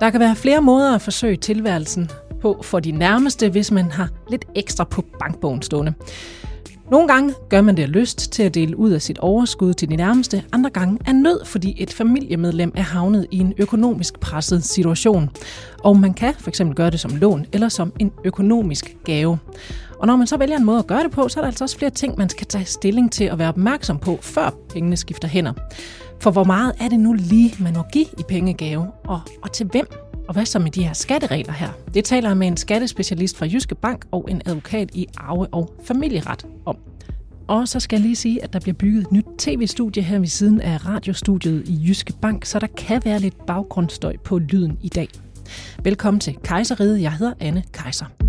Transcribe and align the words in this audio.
Der 0.00 0.10
kan 0.10 0.20
være 0.20 0.36
flere 0.36 0.62
måder 0.62 0.94
at 0.94 1.02
forsøge 1.02 1.36
tilværelsen 1.36 2.10
på 2.42 2.60
for 2.62 2.80
de 2.80 2.92
nærmeste, 2.92 3.48
hvis 3.48 3.70
man 3.70 3.90
har 3.90 4.08
lidt 4.30 4.44
ekstra 4.54 4.84
på 4.84 5.04
bankbogen 5.20 5.62
stående. 5.62 5.94
Nogle 6.90 7.08
gange 7.08 7.34
gør 7.48 7.60
man 7.60 7.76
det 7.76 7.82
af 7.82 7.92
lyst 7.92 8.32
til 8.32 8.42
at 8.42 8.54
dele 8.54 8.76
ud 8.76 8.90
af 8.90 9.02
sit 9.02 9.18
overskud 9.18 9.74
til 9.74 9.90
de 9.90 9.96
nærmeste, 9.96 10.42
andre 10.52 10.70
gange 10.70 10.98
er 11.06 11.12
nød, 11.12 11.44
fordi 11.44 11.74
et 11.78 11.92
familiemedlem 11.92 12.72
er 12.74 12.82
havnet 12.82 13.26
i 13.30 13.38
en 13.38 13.54
økonomisk 13.58 14.20
presset 14.20 14.64
situation. 14.64 15.30
Og 15.84 15.96
man 15.96 16.14
kan 16.14 16.34
fx 16.34 16.60
gøre 16.76 16.90
det 16.90 17.00
som 17.00 17.16
lån 17.16 17.46
eller 17.52 17.68
som 17.68 17.92
en 17.98 18.12
økonomisk 18.24 18.96
gave. 19.04 19.38
Og 19.98 20.06
når 20.06 20.16
man 20.16 20.26
så 20.26 20.36
vælger 20.36 20.56
en 20.56 20.64
måde 20.64 20.78
at 20.78 20.86
gøre 20.86 21.02
det 21.02 21.10
på, 21.10 21.28
så 21.28 21.40
er 21.40 21.42
der 21.42 21.48
altså 21.48 21.64
også 21.64 21.78
flere 21.78 21.90
ting, 21.90 22.18
man 22.18 22.28
skal 22.28 22.46
tage 22.46 22.64
stilling 22.64 23.12
til 23.12 23.24
at 23.24 23.38
være 23.38 23.48
opmærksom 23.48 23.98
på, 23.98 24.18
før 24.22 24.50
pengene 24.68 24.96
skifter 24.96 25.28
hænder. 25.28 25.52
For 26.20 26.30
hvor 26.30 26.44
meget 26.44 26.72
er 26.80 26.88
det 26.88 27.00
nu 27.00 27.12
lige, 27.12 27.62
man 27.62 27.74
må 27.74 27.82
give 27.92 28.04
i 28.04 28.22
pengegave, 28.28 28.86
og, 29.04 29.20
og 29.42 29.52
til 29.52 29.66
hvem? 29.66 29.86
Og 30.28 30.32
hvad 30.34 30.46
så 30.46 30.58
med 30.58 30.70
de 30.70 30.84
her 30.84 30.92
skatteregler 30.92 31.52
her? 31.52 31.68
Det 31.94 32.04
taler 32.04 32.28
jeg 32.28 32.36
med 32.36 32.46
en 32.46 32.56
skattespecialist 32.56 33.36
fra 33.36 33.46
Jyske 33.46 33.74
Bank 33.74 34.04
og 34.12 34.26
en 34.30 34.42
advokat 34.46 34.90
i 34.94 35.06
arve- 35.16 35.48
og 35.52 35.74
familieret 35.84 36.46
om. 36.64 36.76
Og 37.48 37.68
så 37.68 37.80
skal 37.80 37.96
jeg 37.96 38.02
lige 38.02 38.16
sige, 38.16 38.44
at 38.44 38.52
der 38.52 38.60
bliver 38.60 38.74
bygget 38.74 39.00
et 39.02 39.12
nyt 39.12 39.26
tv-studie 39.38 40.02
her 40.02 40.18
ved 40.18 40.26
siden 40.26 40.60
af 40.60 40.86
radiostudiet 40.86 41.68
i 41.68 41.88
Jyske 41.88 42.12
Bank, 42.22 42.44
så 42.44 42.58
der 42.58 42.66
kan 42.66 43.02
være 43.04 43.18
lidt 43.18 43.46
baggrundsstøj 43.46 44.16
på 44.24 44.38
lyden 44.38 44.78
i 44.82 44.88
dag. 44.88 45.08
Velkommen 45.82 46.20
til 46.20 46.36
Kejseriet. 46.42 47.02
Jeg 47.02 47.12
hedder 47.12 47.32
Anne 47.40 47.62
Kejser. 47.72 48.25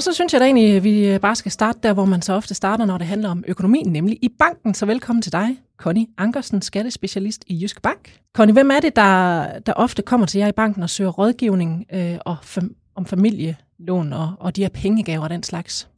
Og 0.00 0.04
så 0.04 0.12
synes 0.12 0.32
jeg 0.32 0.40
da 0.40 0.44
egentlig, 0.44 0.76
at 0.76 0.84
vi 0.84 1.08
øh, 1.08 1.20
bare 1.20 1.36
skal 1.36 1.52
starte 1.52 1.78
der, 1.82 1.92
hvor 1.92 2.04
man 2.04 2.22
så 2.22 2.32
ofte 2.32 2.54
starter, 2.54 2.84
når 2.84 2.98
det 2.98 3.06
handler 3.06 3.30
om 3.30 3.44
økonomien, 3.48 3.92
nemlig 3.92 4.18
i 4.22 4.28
banken. 4.38 4.74
Så 4.74 4.86
velkommen 4.86 5.22
til 5.22 5.32
dig, 5.32 5.56
Connie 5.76 6.06
Ankersen, 6.18 6.62
skattespecialist 6.62 7.44
i 7.46 7.62
Jysk 7.62 7.82
Bank. 7.82 8.18
Connie, 8.32 8.52
hvem 8.52 8.70
er 8.70 8.80
det, 8.80 8.96
der, 8.96 9.46
der 9.58 9.72
ofte 9.72 10.02
kommer 10.02 10.26
til 10.26 10.38
jer 10.38 10.48
i 10.48 10.52
banken 10.52 10.82
og 10.82 10.90
søger 10.90 11.10
rådgivning 11.10 11.86
øh, 11.92 12.18
og 12.24 12.36
fam- 12.42 12.92
om 12.94 13.06
familielån 13.06 14.12
og, 14.12 14.32
og 14.38 14.56
de 14.56 14.62
her 14.62 14.68
pengegaver 14.68 15.22
og 15.22 15.30
den 15.30 15.42
slags? 15.42 15.88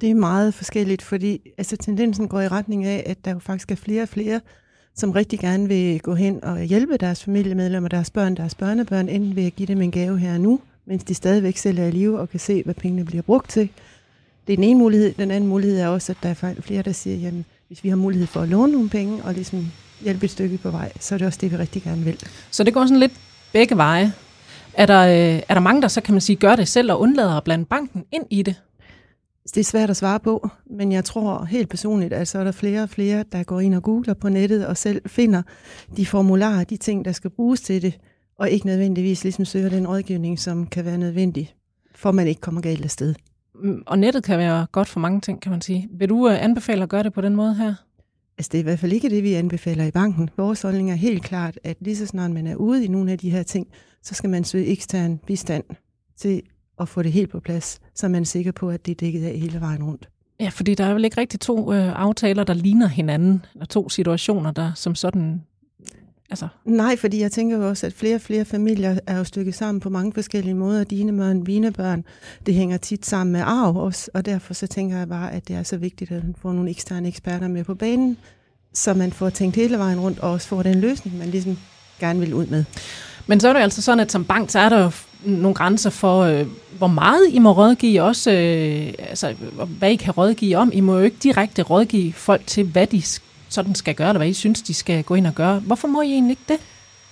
Det 0.00 0.10
er 0.10 0.14
meget 0.14 0.54
forskelligt, 0.54 1.02
fordi 1.02 1.40
altså, 1.58 1.76
tendensen 1.76 2.28
går 2.28 2.40
i 2.40 2.48
retning 2.48 2.84
af, 2.84 3.02
at 3.06 3.24
der 3.24 3.30
jo 3.30 3.38
faktisk 3.38 3.70
er 3.70 3.76
flere 3.76 4.02
og 4.02 4.08
flere, 4.08 4.40
som 4.94 5.10
rigtig 5.10 5.38
gerne 5.38 5.68
vil 5.68 6.00
gå 6.00 6.14
hen 6.14 6.44
og 6.44 6.62
hjælpe 6.62 6.96
deres 6.96 7.24
familiemedlemmer, 7.24 7.88
deres 7.88 8.10
børn, 8.10 8.36
deres 8.36 8.54
børnebørn, 8.54 9.08
enten 9.08 9.36
ved 9.36 9.46
at 9.46 9.56
give 9.56 9.66
dem 9.66 9.82
en 9.82 9.90
gave 9.90 10.18
her 10.18 10.34
og 10.34 10.40
nu, 10.40 10.60
mens 10.86 11.04
de 11.04 11.14
stadigvæk 11.14 11.56
selv 11.56 11.78
er 11.78 11.86
i 11.86 11.90
live 11.90 12.20
og 12.20 12.30
kan 12.30 12.40
se, 12.40 12.62
hvad 12.62 12.74
pengene 12.74 13.04
bliver 13.04 13.22
brugt 13.22 13.50
til. 13.50 13.68
Det 14.46 14.52
er 14.52 14.56
den 14.56 14.64
ene 14.64 14.78
mulighed. 14.78 15.14
Den 15.14 15.30
anden 15.30 15.50
mulighed 15.50 15.80
er 15.80 15.88
også, 15.88 16.12
at 16.12 16.18
der 16.22 16.28
er 16.28 16.54
flere, 16.60 16.82
der 16.82 16.92
siger, 16.92 17.16
jamen, 17.16 17.44
hvis 17.68 17.84
vi 17.84 17.88
har 17.88 17.96
mulighed 17.96 18.26
for 18.26 18.40
at 18.40 18.48
låne 18.48 18.72
nogle 18.72 18.88
penge 18.88 19.24
og 19.24 19.34
ligesom 19.34 19.66
hjælpe 20.00 20.24
et 20.24 20.30
stykke 20.30 20.58
på 20.58 20.70
vej, 20.70 20.92
så 21.00 21.14
er 21.14 21.18
det 21.18 21.26
også 21.26 21.38
det, 21.42 21.52
vi 21.52 21.56
rigtig 21.56 21.82
gerne 21.82 22.04
vil. 22.04 22.18
Så 22.50 22.64
det 22.64 22.74
går 22.74 22.86
sådan 22.86 23.00
lidt 23.00 23.12
begge 23.52 23.76
veje. 23.76 24.12
Er 24.74 24.86
der, 24.86 25.00
øh, 25.02 25.42
er 25.48 25.54
der 25.54 25.60
mange, 25.60 25.82
der 25.82 25.88
så 25.88 26.00
kan 26.00 26.14
man 26.14 26.20
sige, 26.20 26.36
gør 26.36 26.56
det 26.56 26.68
selv 26.68 26.92
og 26.92 27.00
undlader 27.00 27.36
at 27.36 27.44
blande 27.44 27.64
banken 27.64 28.04
ind 28.12 28.24
i 28.30 28.42
det? 28.42 28.62
Det 29.44 29.56
er 29.56 29.64
svært 29.64 29.90
at 29.90 29.96
svare 29.96 30.20
på, 30.20 30.50
men 30.70 30.92
jeg 30.92 31.04
tror 31.04 31.44
helt 31.44 31.68
personligt, 31.68 32.12
at 32.12 32.28
så 32.28 32.38
er 32.38 32.44
der 32.44 32.52
flere 32.52 32.82
og 32.82 32.90
flere, 32.90 33.24
der 33.32 33.42
går 33.42 33.60
ind 33.60 33.74
og 33.74 33.82
googler 33.82 34.14
på 34.14 34.28
nettet 34.28 34.66
og 34.66 34.76
selv 34.76 35.02
finder 35.06 35.42
de 35.96 36.06
formularer, 36.06 36.64
de 36.64 36.76
ting, 36.76 37.04
der 37.04 37.12
skal 37.12 37.30
bruges 37.30 37.60
til 37.60 37.82
det, 37.82 37.98
og 38.38 38.50
ikke 38.50 38.66
nødvendigvis 38.66 39.22
ligesom 39.22 39.44
søger 39.44 39.68
den 39.68 39.86
rådgivning, 39.86 40.38
som 40.38 40.66
kan 40.66 40.84
være 40.84 40.98
nødvendig, 40.98 41.54
for 41.94 42.12
man 42.12 42.26
ikke 42.26 42.40
kommer 42.40 42.60
galt 42.60 42.84
afsted. 42.84 43.14
Mm, 43.54 43.82
og 43.86 43.98
nettet 43.98 44.24
kan 44.24 44.38
være 44.38 44.66
godt 44.72 44.88
for 44.88 45.00
mange 45.00 45.20
ting, 45.20 45.42
kan 45.42 45.50
man 45.50 45.60
sige. 45.60 45.88
Vil 45.90 46.08
du 46.08 46.28
øh, 46.28 46.44
anbefale 46.44 46.82
at 46.82 46.88
gøre 46.88 47.02
det 47.02 47.12
på 47.12 47.20
den 47.20 47.36
måde 47.36 47.54
her? 47.54 47.74
Altså 48.38 48.48
det 48.52 48.58
er 48.58 48.62
i 48.62 48.62
hvert 48.62 48.78
fald 48.78 48.92
ikke 48.92 49.10
det, 49.10 49.22
vi 49.22 49.34
anbefaler 49.34 49.84
i 49.84 49.90
banken. 49.90 50.30
Vores 50.36 50.62
holdning 50.62 50.90
er 50.90 50.94
helt 50.94 51.22
klart, 51.22 51.58
at 51.64 51.76
lige 51.80 51.96
så 51.96 52.06
snart 52.06 52.30
man 52.30 52.46
er 52.46 52.56
ude 52.56 52.84
i 52.84 52.88
nogle 52.88 53.12
af 53.12 53.18
de 53.18 53.30
her 53.30 53.42
ting, 53.42 53.66
så 54.02 54.14
skal 54.14 54.30
man 54.30 54.44
søge 54.44 54.66
ekstern 54.66 55.18
bistand 55.18 55.64
til 56.16 56.42
at 56.80 56.88
få 56.88 57.02
det 57.02 57.12
helt 57.12 57.30
på 57.30 57.40
plads, 57.40 57.80
så 57.94 58.08
man 58.08 58.22
er 58.22 58.26
sikker 58.26 58.52
på, 58.52 58.70
at 58.70 58.86
det 58.86 58.92
er 58.92 58.96
dækket 58.96 59.24
af 59.24 59.38
hele 59.38 59.60
vejen 59.60 59.84
rundt. 59.84 60.08
Ja, 60.40 60.48
fordi 60.48 60.74
der 60.74 60.84
er 60.84 60.94
vel 60.94 61.04
ikke 61.04 61.20
rigtig 61.20 61.40
to 61.40 61.72
øh, 61.72 62.00
aftaler, 62.00 62.44
der 62.44 62.54
ligner 62.54 62.86
hinanden, 62.86 63.44
eller 63.54 63.66
to 63.66 63.88
situationer, 63.88 64.50
der 64.50 64.72
som 64.74 64.94
sådan 64.94 65.42
Altså. 66.32 66.48
Nej, 66.64 66.96
fordi 66.96 67.20
jeg 67.20 67.32
tænker 67.32 67.56
jo 67.56 67.68
også, 67.68 67.86
at 67.86 67.92
flere 67.92 68.14
og 68.14 68.20
flere 68.20 68.44
familier 68.44 68.98
er 69.06 69.18
jo 69.18 69.24
stykket 69.24 69.54
sammen 69.54 69.80
på 69.80 69.90
mange 69.90 70.12
forskellige 70.12 70.54
måder. 70.54 70.84
Dine 70.84 71.16
børn, 71.16 71.42
mine 71.46 71.72
børn, 71.72 72.04
det 72.46 72.54
hænger 72.54 72.76
tit 72.76 73.06
sammen 73.06 73.32
med 73.32 73.40
arv 73.40 73.76
også, 73.76 74.10
og 74.14 74.26
derfor 74.26 74.54
så 74.54 74.66
tænker 74.66 74.98
jeg 74.98 75.08
bare, 75.08 75.32
at 75.32 75.48
det 75.48 75.56
er 75.56 75.62
så 75.62 75.76
vigtigt 75.76 76.10
at 76.10 76.22
få 76.42 76.52
nogle 76.52 76.70
eksterne 76.70 77.08
eksperter 77.08 77.48
med 77.48 77.64
på 77.64 77.74
banen, 77.74 78.16
så 78.74 78.94
man 78.94 79.12
får 79.12 79.30
tænkt 79.30 79.56
hele 79.56 79.78
vejen 79.78 80.00
rundt 80.00 80.18
og 80.18 80.30
også 80.30 80.48
får 80.48 80.62
den 80.62 80.80
løsning, 80.80 81.18
man 81.18 81.28
ligesom 81.28 81.58
gerne 82.00 82.20
vil 82.20 82.34
ud 82.34 82.46
med. 82.46 82.64
Men 83.26 83.40
så 83.40 83.48
er 83.48 83.52
det 83.52 83.60
altså 83.60 83.82
sådan, 83.82 84.00
at 84.00 84.12
som 84.12 84.24
bank, 84.24 84.50
så 84.50 84.58
er 84.58 84.68
der 84.68 84.82
jo 84.84 84.90
nogle 85.24 85.54
grænser 85.54 85.90
for, 85.90 86.20
øh, 86.20 86.46
hvor 86.78 86.86
meget 86.86 87.26
I 87.30 87.38
må 87.38 87.52
rådgive, 87.52 88.02
også 88.02 88.30
øh, 88.30 88.94
altså, 88.98 89.34
hvad 89.78 89.90
I 89.90 89.96
kan 89.96 90.12
rådgive 90.12 90.56
om. 90.56 90.70
I 90.74 90.80
må 90.80 90.96
jo 90.98 91.04
ikke 91.04 91.16
direkte 91.22 91.62
rådgive 91.62 92.12
folk 92.12 92.46
til, 92.46 92.64
hvad 92.64 92.86
de 92.86 93.02
sådan 93.52 93.74
skal 93.74 93.94
gøre, 93.94 94.08
eller 94.08 94.18
hvad 94.18 94.28
I 94.28 94.32
synes, 94.32 94.62
de 94.62 94.74
skal 94.74 95.04
gå 95.04 95.14
ind 95.14 95.26
og 95.26 95.34
gøre. 95.34 95.58
Hvorfor 95.58 95.88
må 95.88 96.02
I 96.02 96.12
egentlig 96.12 96.30
ikke 96.30 96.42
det? 96.48 96.58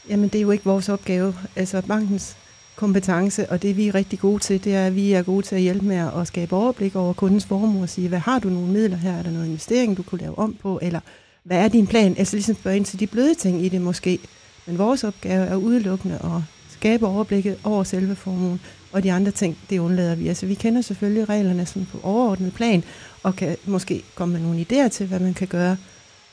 Jamen, 0.08 0.28
det 0.28 0.38
er 0.38 0.42
jo 0.42 0.50
ikke 0.50 0.64
vores 0.64 0.88
opgave. 0.88 1.34
Altså, 1.56 1.82
bankens 1.88 2.36
kompetence, 2.76 3.50
og 3.50 3.62
det 3.62 3.76
vi 3.76 3.88
er 3.88 3.94
rigtig 3.94 4.18
gode 4.18 4.38
til, 4.38 4.64
det 4.64 4.74
er, 4.74 4.86
at 4.86 4.96
vi 4.96 5.12
er 5.12 5.22
gode 5.22 5.46
til 5.46 5.54
at 5.54 5.60
hjælpe 5.60 5.86
med 5.86 5.96
at 5.96 6.26
skabe 6.26 6.56
overblik 6.56 6.96
over 6.96 7.12
kundens 7.12 7.44
formue 7.44 7.82
og 7.82 7.88
sige, 7.88 8.08
hvad 8.08 8.18
har 8.18 8.38
du 8.38 8.48
nogle 8.48 8.72
midler 8.72 8.96
her? 8.96 9.12
Er 9.12 9.22
der 9.22 9.30
noget 9.30 9.46
investering, 9.46 9.96
du 9.96 10.02
kunne 10.02 10.20
lave 10.20 10.38
om 10.38 10.56
på? 10.62 10.78
Eller 10.82 11.00
hvad 11.44 11.58
er 11.58 11.68
din 11.68 11.86
plan? 11.86 12.14
Altså 12.18 12.36
ligesom 12.36 12.54
spørge 12.54 12.76
ind 12.76 12.84
til 12.84 13.00
de 13.00 13.06
bløde 13.06 13.34
ting 13.34 13.64
i 13.64 13.68
det 13.68 13.80
måske. 13.80 14.18
Men 14.66 14.78
vores 14.78 15.04
opgave 15.04 15.46
er 15.46 15.56
udelukkende 15.56 16.14
at 16.14 16.42
skabe 16.70 17.06
overblikket 17.06 17.56
over 17.64 17.84
selve 17.84 18.16
formuen, 18.16 18.60
og 18.92 19.02
de 19.02 19.12
andre 19.12 19.30
ting, 19.30 19.58
det 19.70 19.78
undlader 19.78 20.14
vi. 20.14 20.28
Altså 20.28 20.46
vi 20.46 20.54
kender 20.54 20.80
selvfølgelig 20.80 21.28
reglerne 21.28 21.66
sådan 21.66 21.88
på 21.92 22.00
overordnet 22.02 22.52
plan, 22.54 22.84
og 23.22 23.36
kan 23.36 23.56
måske 23.66 24.02
komme 24.14 24.32
med 24.32 24.40
nogle 24.40 24.66
idéer 24.70 24.88
til, 24.88 25.06
hvad 25.06 25.18
man 25.18 25.34
kan 25.34 25.48
gøre, 25.48 25.76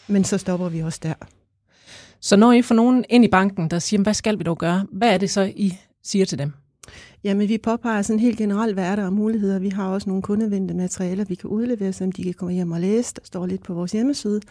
men 0.08 0.24
så 0.24 0.38
stopper 0.38 0.70
vi 0.70 0.80
også 0.80 1.00
der. 1.04 1.14
Så 2.20 2.36
når 2.36 2.52
I 2.52 2.62
får 2.62 2.76
nogen 2.76 3.06
ind 3.10 3.26
i 3.26 3.28
banken, 3.28 3.70
der 3.70 3.80
siger, 3.80 4.02
hvad 4.02 4.14
skal 4.14 4.40
vi 4.40 4.44
dog 4.44 4.58
gøre? 4.58 4.86
Hvad 4.92 5.14
er 5.14 5.18
det 5.18 5.30
så, 5.30 5.52
I 5.56 5.78
siger 6.04 6.26
til 6.26 6.40
dem? 6.40 6.52
Jamen, 7.24 7.50
vi 7.50 7.58
påpeger 7.58 8.02
sådan 8.02 8.20
helt 8.20 8.38
generelt, 8.38 8.74
hvad 8.74 8.86
er 8.86 8.96
der 8.96 9.06
af 9.06 9.12
muligheder. 9.12 9.60
Vi 9.60 9.70
har 9.70 9.88
også 9.88 10.10
nogle 10.10 10.24
kundevendte 10.24 10.74
materialer, 10.74 11.26
vi 11.26 11.36
kan 11.36 11.50
udlevere, 11.50 11.94
som 11.94 12.12
de 12.12 12.24
kan 12.24 12.34
komme 12.34 12.54
hjem 12.54 12.72
og 12.72 12.80
læse. 12.80 13.14
Der 13.16 13.22
står 13.24 13.46
lidt 13.46 13.64
på 13.64 13.74
vores 13.74 13.92
hjemmeside. 13.92 14.42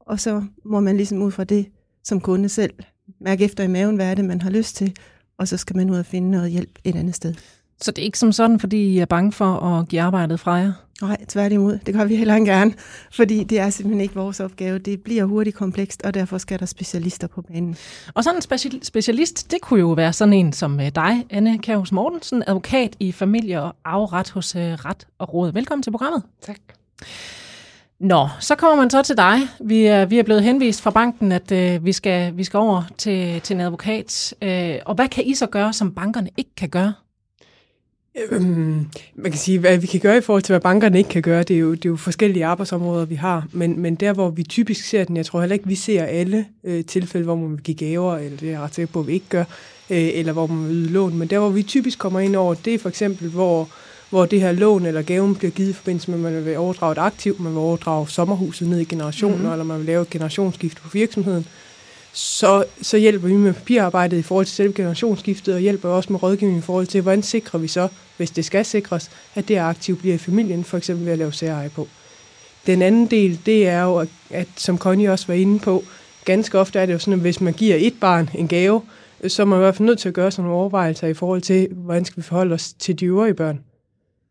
Og 0.00 0.20
så 0.20 0.44
må 0.64 0.80
man 0.80 0.96
ligesom 0.96 1.22
ud 1.22 1.30
fra 1.30 1.44
det, 1.44 1.66
som 2.04 2.20
kunde 2.20 2.48
selv 2.48 2.72
mærke 3.20 3.44
efter 3.44 3.64
i 3.64 3.68
maven, 3.68 3.96
hvad 3.96 4.10
er 4.10 4.14
det, 4.14 4.24
man 4.24 4.40
har 4.40 4.50
lyst 4.50 4.76
til, 4.76 4.96
og 5.38 5.48
så 5.48 5.56
skal 5.56 5.76
man 5.76 5.90
ud 5.90 5.98
og 5.98 6.06
finde 6.06 6.30
noget 6.30 6.50
hjælp 6.50 6.78
et 6.84 6.96
andet 6.96 7.14
sted. 7.14 7.34
Så 7.80 7.90
det 7.90 8.02
er 8.02 8.06
ikke 8.06 8.18
som 8.18 8.32
sådan, 8.32 8.60
fordi 8.60 8.76
I 8.76 8.98
er 8.98 9.04
bange 9.04 9.32
for 9.32 9.44
at 9.44 9.88
give 9.88 10.02
arbejdet 10.02 10.40
fra 10.40 10.52
jer? 10.52 10.72
Nej, 11.02 11.24
tværtimod. 11.28 11.78
Det 11.86 11.94
gør 11.94 12.04
vi 12.04 12.16
heller 12.16 12.34
ikke 12.34 12.46
gerne, 12.46 12.72
fordi 13.12 13.44
det 13.44 13.58
er 13.60 13.70
simpelthen 13.70 14.00
ikke 14.00 14.14
vores 14.14 14.40
opgave. 14.40 14.78
Det 14.78 15.02
bliver 15.02 15.24
hurtigt 15.24 15.56
komplekst, 15.56 16.02
og 16.02 16.14
derfor 16.14 16.38
skal 16.38 16.60
der 16.60 16.66
specialister 16.66 17.26
på 17.26 17.42
banen. 17.42 17.76
Og 18.14 18.24
sådan 18.24 18.40
en 18.64 18.82
specialist, 18.82 19.50
det 19.50 19.60
kunne 19.60 19.80
jo 19.80 19.88
være 19.90 20.12
sådan 20.12 20.32
en 20.32 20.52
som 20.52 20.80
øh, 20.80 20.88
dig, 20.94 21.26
Anne 21.30 21.58
Kjærhus 21.58 21.92
Mortensen, 21.92 22.42
advokat 22.46 22.96
i 23.00 23.12
familie- 23.12 23.62
og 23.62 23.76
afret 23.84 24.30
hos 24.30 24.56
øh, 24.56 24.62
Ret 24.62 25.06
og 25.18 25.34
Råd. 25.34 25.52
Velkommen 25.52 25.82
til 25.82 25.90
programmet. 25.90 26.22
Tak. 26.42 26.58
Nå, 28.00 28.28
så 28.40 28.54
kommer 28.54 28.76
man 28.76 28.90
så 28.90 29.02
til 29.02 29.16
dig. 29.16 29.38
Vi 29.60 29.86
er, 29.86 30.04
vi 30.04 30.18
er 30.18 30.22
blevet 30.22 30.42
henvist 30.42 30.82
fra 30.82 30.90
banken, 30.90 31.32
at 31.32 31.52
øh, 31.52 31.84
vi, 31.84 31.92
skal, 31.92 32.36
vi 32.36 32.44
skal 32.44 32.58
over 32.58 32.82
til, 32.98 33.40
til 33.40 33.54
en 33.54 33.60
advokat. 33.60 34.34
Øh, 34.42 34.74
og 34.86 34.94
hvad 34.94 35.08
kan 35.08 35.24
I 35.24 35.34
så 35.34 35.46
gøre, 35.46 35.72
som 35.72 35.94
bankerne 35.94 36.30
ikke 36.36 36.54
kan 36.56 36.68
gøre? 36.68 36.92
Øhm, 38.14 38.86
man 39.14 39.32
kan 39.32 39.38
sige, 39.38 39.58
hvad 39.58 39.78
vi 39.78 39.86
kan 39.86 40.00
gøre 40.00 40.16
i 40.16 40.20
forhold 40.20 40.42
til, 40.42 40.52
hvad 40.52 40.60
bankerne 40.60 40.98
ikke 40.98 41.10
kan 41.10 41.22
gøre, 41.22 41.42
det 41.42 41.56
er 41.56 41.60
jo, 41.60 41.74
det 41.74 41.84
er 41.84 41.88
jo 41.88 41.96
forskellige 41.96 42.46
arbejdsområder, 42.46 43.04
vi 43.04 43.14
har. 43.14 43.46
Men, 43.52 43.80
men 43.80 43.94
der, 43.94 44.12
hvor 44.12 44.30
vi 44.30 44.42
typisk 44.42 44.84
ser 44.84 45.04
den, 45.04 45.16
jeg 45.16 45.26
tror 45.26 45.40
heller 45.40 45.54
ikke, 45.54 45.68
vi 45.68 45.74
ser 45.74 46.04
alle 46.04 46.46
øh, 46.64 46.84
tilfælde, 46.84 47.24
hvor 47.24 47.36
man 47.36 47.50
vil 47.50 47.60
give 47.60 47.76
gaver, 47.76 48.16
eller 48.16 48.38
det 48.38 48.48
er 48.48 48.52
jeg 48.52 48.60
ret 48.60 48.74
sikker 48.74 48.92
på, 48.92 49.00
at 49.00 49.06
vi 49.06 49.12
ikke 49.12 49.26
gør, 49.28 49.44
øh, 49.90 50.10
eller 50.14 50.32
hvor 50.32 50.46
man 50.46 50.68
vil 50.68 50.76
yde 50.76 50.90
lån. 50.90 51.18
Men 51.18 51.28
der, 51.28 51.38
hvor 51.38 51.48
vi 51.48 51.62
typisk 51.62 51.98
kommer 51.98 52.20
ind 52.20 52.36
over, 52.36 52.54
det 52.54 52.74
er 52.74 52.78
for 52.78 52.88
eksempel, 52.88 53.28
hvor, 53.28 53.68
hvor 54.10 54.26
det 54.26 54.40
her 54.40 54.52
lån 54.52 54.86
eller 54.86 55.02
gaven 55.02 55.34
bliver 55.34 55.50
givet 55.50 55.70
i 55.70 55.72
forbindelse 55.72 56.10
med, 56.10 56.18
at 56.18 56.34
man 56.34 56.44
vil 56.44 56.58
overdrage 56.58 56.92
et 56.92 56.98
aktiv, 56.98 57.36
man 57.40 57.52
vil 57.52 57.58
overdrage 57.58 58.08
sommerhuset 58.08 58.68
ned 58.68 58.80
i 58.80 58.84
generationer, 58.84 59.46
mm. 59.46 59.52
eller 59.52 59.64
man 59.64 59.78
vil 59.78 59.86
lave 59.86 60.02
et 60.02 60.10
generationsskift 60.10 60.82
på 60.82 60.88
virksomheden 60.92 61.46
så, 62.12 62.64
så 62.82 62.96
hjælper 62.96 63.28
vi 63.28 63.34
med 63.34 63.52
papirarbejdet 63.52 64.16
i 64.16 64.22
forhold 64.22 64.46
til 64.46 64.54
selve 64.54 64.72
generationsskiftet, 64.72 65.54
og 65.54 65.60
hjælper 65.60 65.88
også 65.88 66.12
med 66.12 66.22
rådgivning 66.22 66.58
i 66.58 66.62
forhold 66.62 66.86
til, 66.86 67.00
hvordan 67.00 67.22
sikrer 67.22 67.60
vi 67.60 67.68
så, 67.68 67.88
hvis 68.16 68.30
det 68.30 68.44
skal 68.44 68.64
sikres, 68.64 69.10
at 69.34 69.48
det 69.48 69.56
aktiv 69.56 69.98
bliver 69.98 70.14
i 70.14 70.18
familien, 70.18 70.64
for 70.64 70.76
eksempel 70.76 71.04
ved 71.04 71.12
at 71.12 71.18
lave 71.18 71.32
særeje 71.32 71.68
på. 71.68 71.88
Den 72.66 72.82
anden 72.82 73.06
del, 73.06 73.40
det 73.46 73.68
er 73.68 73.82
jo, 73.82 74.06
at 74.30 74.48
som 74.56 74.78
Connie 74.78 75.12
også 75.12 75.26
var 75.26 75.34
inde 75.34 75.58
på, 75.58 75.84
ganske 76.24 76.58
ofte 76.58 76.78
er 76.78 76.86
det 76.86 76.92
jo 76.92 76.98
sådan, 76.98 77.14
at 77.14 77.20
hvis 77.20 77.40
man 77.40 77.52
giver 77.52 77.76
et 77.78 77.94
barn 78.00 78.30
en 78.34 78.48
gave, 78.48 78.82
så 79.28 79.42
er 79.42 79.46
man 79.46 79.58
i 79.58 79.62
hvert 79.62 79.76
fald 79.76 79.86
nødt 79.86 79.98
til 79.98 80.08
at 80.08 80.14
gøre 80.14 80.30
sådan 80.30 80.44
nogle 80.44 80.60
overvejelser 80.60 81.06
i 81.06 81.14
forhold 81.14 81.40
til, 81.40 81.68
hvordan 81.70 82.04
skal 82.04 82.16
vi 82.16 82.22
forholde 82.22 82.54
os 82.54 82.72
til 82.72 83.00
de 83.00 83.04
øvrige 83.04 83.34
børn 83.34 83.60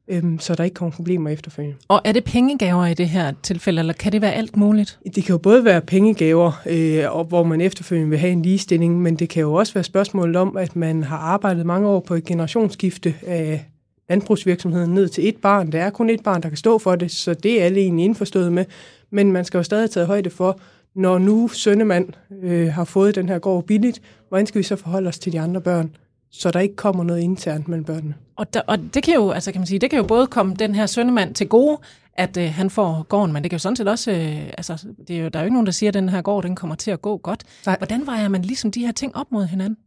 øhm, 0.10 0.40
så 0.40 0.56
der 0.56 0.64
ikke 0.64 0.74
kommer 0.74 0.92
problemer 0.92 1.30
efterfølgende. 1.30 1.78
Og 1.88 2.02
er 2.06 2.12
det 2.12 2.24
pengegaver 2.24 2.86
i 2.86 2.94
det 2.94 3.10
her 3.10 3.34
tilfælde, 3.44 3.80
eller 3.80 3.94
kan 3.94 4.12
det 4.12 4.22
være 4.22 4.34
alt 4.34 4.58
muligt? 4.58 5.00
Det 5.16 5.24
kan 5.24 5.34
jo 5.34 5.38
både 5.38 5.66
være 5.66 5.82
pengegaver, 5.82 6.62
øh, 6.66 7.16
og 7.18 7.26
hvor 7.26 7.44
man 7.44 7.62
efterfølgende 7.62 8.10
vil 8.10 8.20
have 8.20 8.32
en 8.32 8.42
ligestilling, 8.42 9.02
men 9.02 9.16
det 9.16 9.30
kan 9.30 9.42
jo 9.42 9.54
også 9.54 9.74
være 9.74 9.84
spørgsmålet 9.84 10.36
om, 10.36 10.58
at 10.58 10.76
man 10.76 11.04
har 11.04 11.18
arbejdet 11.18 11.66
mange 11.66 11.88
år 11.88 12.00
på 12.00 12.16
et 12.16 12.26
generationsskifte 12.26 13.16
af 13.28 13.66
landbrugsvirksomheden 14.10 14.94
ned 14.94 15.08
til 15.08 15.28
et 15.30 15.38
barn. 15.38 15.72
Der 15.72 15.80
er 15.80 15.90
kun 15.90 16.10
et 16.10 16.24
barn, 16.24 16.42
der 16.44 16.50
kan 16.50 16.58
stå 16.58 16.78
for 16.78 16.96
det, 16.96 17.12
så 17.12 17.34
det 17.34 17.62
er 17.62 17.66
alle 17.66 17.80
egentlig 17.80 18.06
indforstået 18.06 18.54
med. 18.54 18.66
Men 19.10 19.32
man 19.32 19.46
skal 19.46 19.58
jo 19.58 19.64
stadig 19.64 19.92
tage 19.92 20.06
højde 20.06 20.30
for, 20.30 20.60
når 20.96 21.18
nu 21.18 21.48
sønnemand 21.48 22.08
øh, 22.44 22.68
har 22.74 22.84
fået 22.84 23.16
den 23.16 23.30
her 23.30 23.40
gård 23.40 23.64
billigt, 23.64 24.02
hvordan 24.30 24.48
skal 24.48 24.60
vi 24.60 24.64
så 24.64 24.76
forholde 24.76 25.08
os 25.08 25.20
til 25.20 25.32
de 25.32 25.40
andre 25.40 25.62
børn, 25.62 25.96
så 26.32 26.52
der 26.52 26.60
ikke 26.60 26.76
kommer 26.76 27.04
noget 27.04 27.22
internt 27.22 27.68
mellem 27.68 27.84
børnene? 27.84 28.14
Og, 28.36 28.54
der, 28.54 28.62
og 28.68 28.78
det 28.94 29.04
kan 29.04 29.14
jo, 29.14 29.32
altså 29.32 29.52
kan 29.52 29.62
man 29.62 29.68
sige, 29.68 29.80
det 29.80 29.90
kan 29.90 29.98
jo 29.98 30.06
både 30.06 30.28
komme 30.28 30.56
den 30.56 30.76
her 30.76 30.86
sønnemand 30.86 31.36
til 31.36 31.48
gode, 31.48 31.78
at 32.14 32.38
øh, 32.38 32.54
han 32.54 32.70
får 32.70 33.06
gården, 33.10 33.34
men 33.34 33.44
det 33.44 33.52
kan 33.52 33.58
jo 33.58 33.62
sådan 33.62 33.76
set 33.76 33.88
også, 33.88 34.12
øh, 34.12 34.50
altså 34.58 34.86
det 35.08 35.16
er 35.16 35.20
jo, 35.24 35.30
der 35.30 35.40
er 35.40 35.44
jo 35.44 35.46
ikke 35.46 35.54
nogen, 35.54 35.66
der 35.66 35.72
siger, 35.72 35.90
at 35.90 35.94
den 35.94 36.10
her 36.10 36.22
gård, 36.22 36.44
den 36.44 36.56
kommer 36.56 36.76
til 36.76 36.92
at 36.92 37.02
gå 37.02 37.18
godt. 37.18 37.44
Nej. 37.66 37.76
Hvordan 37.78 38.06
vejer 38.06 38.28
man 38.28 38.42
ligesom 38.42 38.72
de 38.72 38.86
her 38.86 38.92
ting 38.92 39.16
op 39.16 39.32
mod 39.32 39.46
hinanden? 39.46 39.78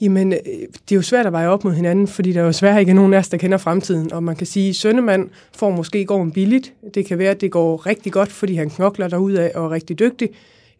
Jamen, 0.00 0.32
øh, 0.32 0.38
det 0.72 0.92
er 0.92 0.96
jo 0.96 1.02
svært 1.02 1.26
at 1.26 1.32
veje 1.32 1.48
op 1.48 1.64
mod 1.64 1.72
hinanden, 1.72 2.08
fordi 2.08 2.32
der 2.32 2.40
er 2.40 2.44
jo 2.44 2.52
svært 2.52 2.80
ikke 2.80 2.94
nogen 2.94 3.14
af 3.14 3.18
os, 3.18 3.28
der 3.28 3.36
kender 3.36 3.58
fremtiden. 3.58 4.12
Og 4.12 4.22
man 4.22 4.36
kan 4.36 4.46
sige, 4.46 4.68
at 4.68 4.76
Søndermand 4.76 5.30
får 5.54 5.70
måske 5.70 6.04
gården 6.04 6.32
billigt. 6.32 6.74
Det 6.94 7.06
kan 7.06 7.18
være, 7.18 7.30
at 7.30 7.40
det 7.40 7.50
går 7.50 7.86
rigtig 7.86 8.12
godt, 8.12 8.32
fordi 8.32 8.54
han 8.54 8.70
knokler 8.70 9.06
af 9.14 9.52
og 9.54 9.64
er 9.64 9.70
rigtig 9.70 9.98
dygtig. 9.98 10.28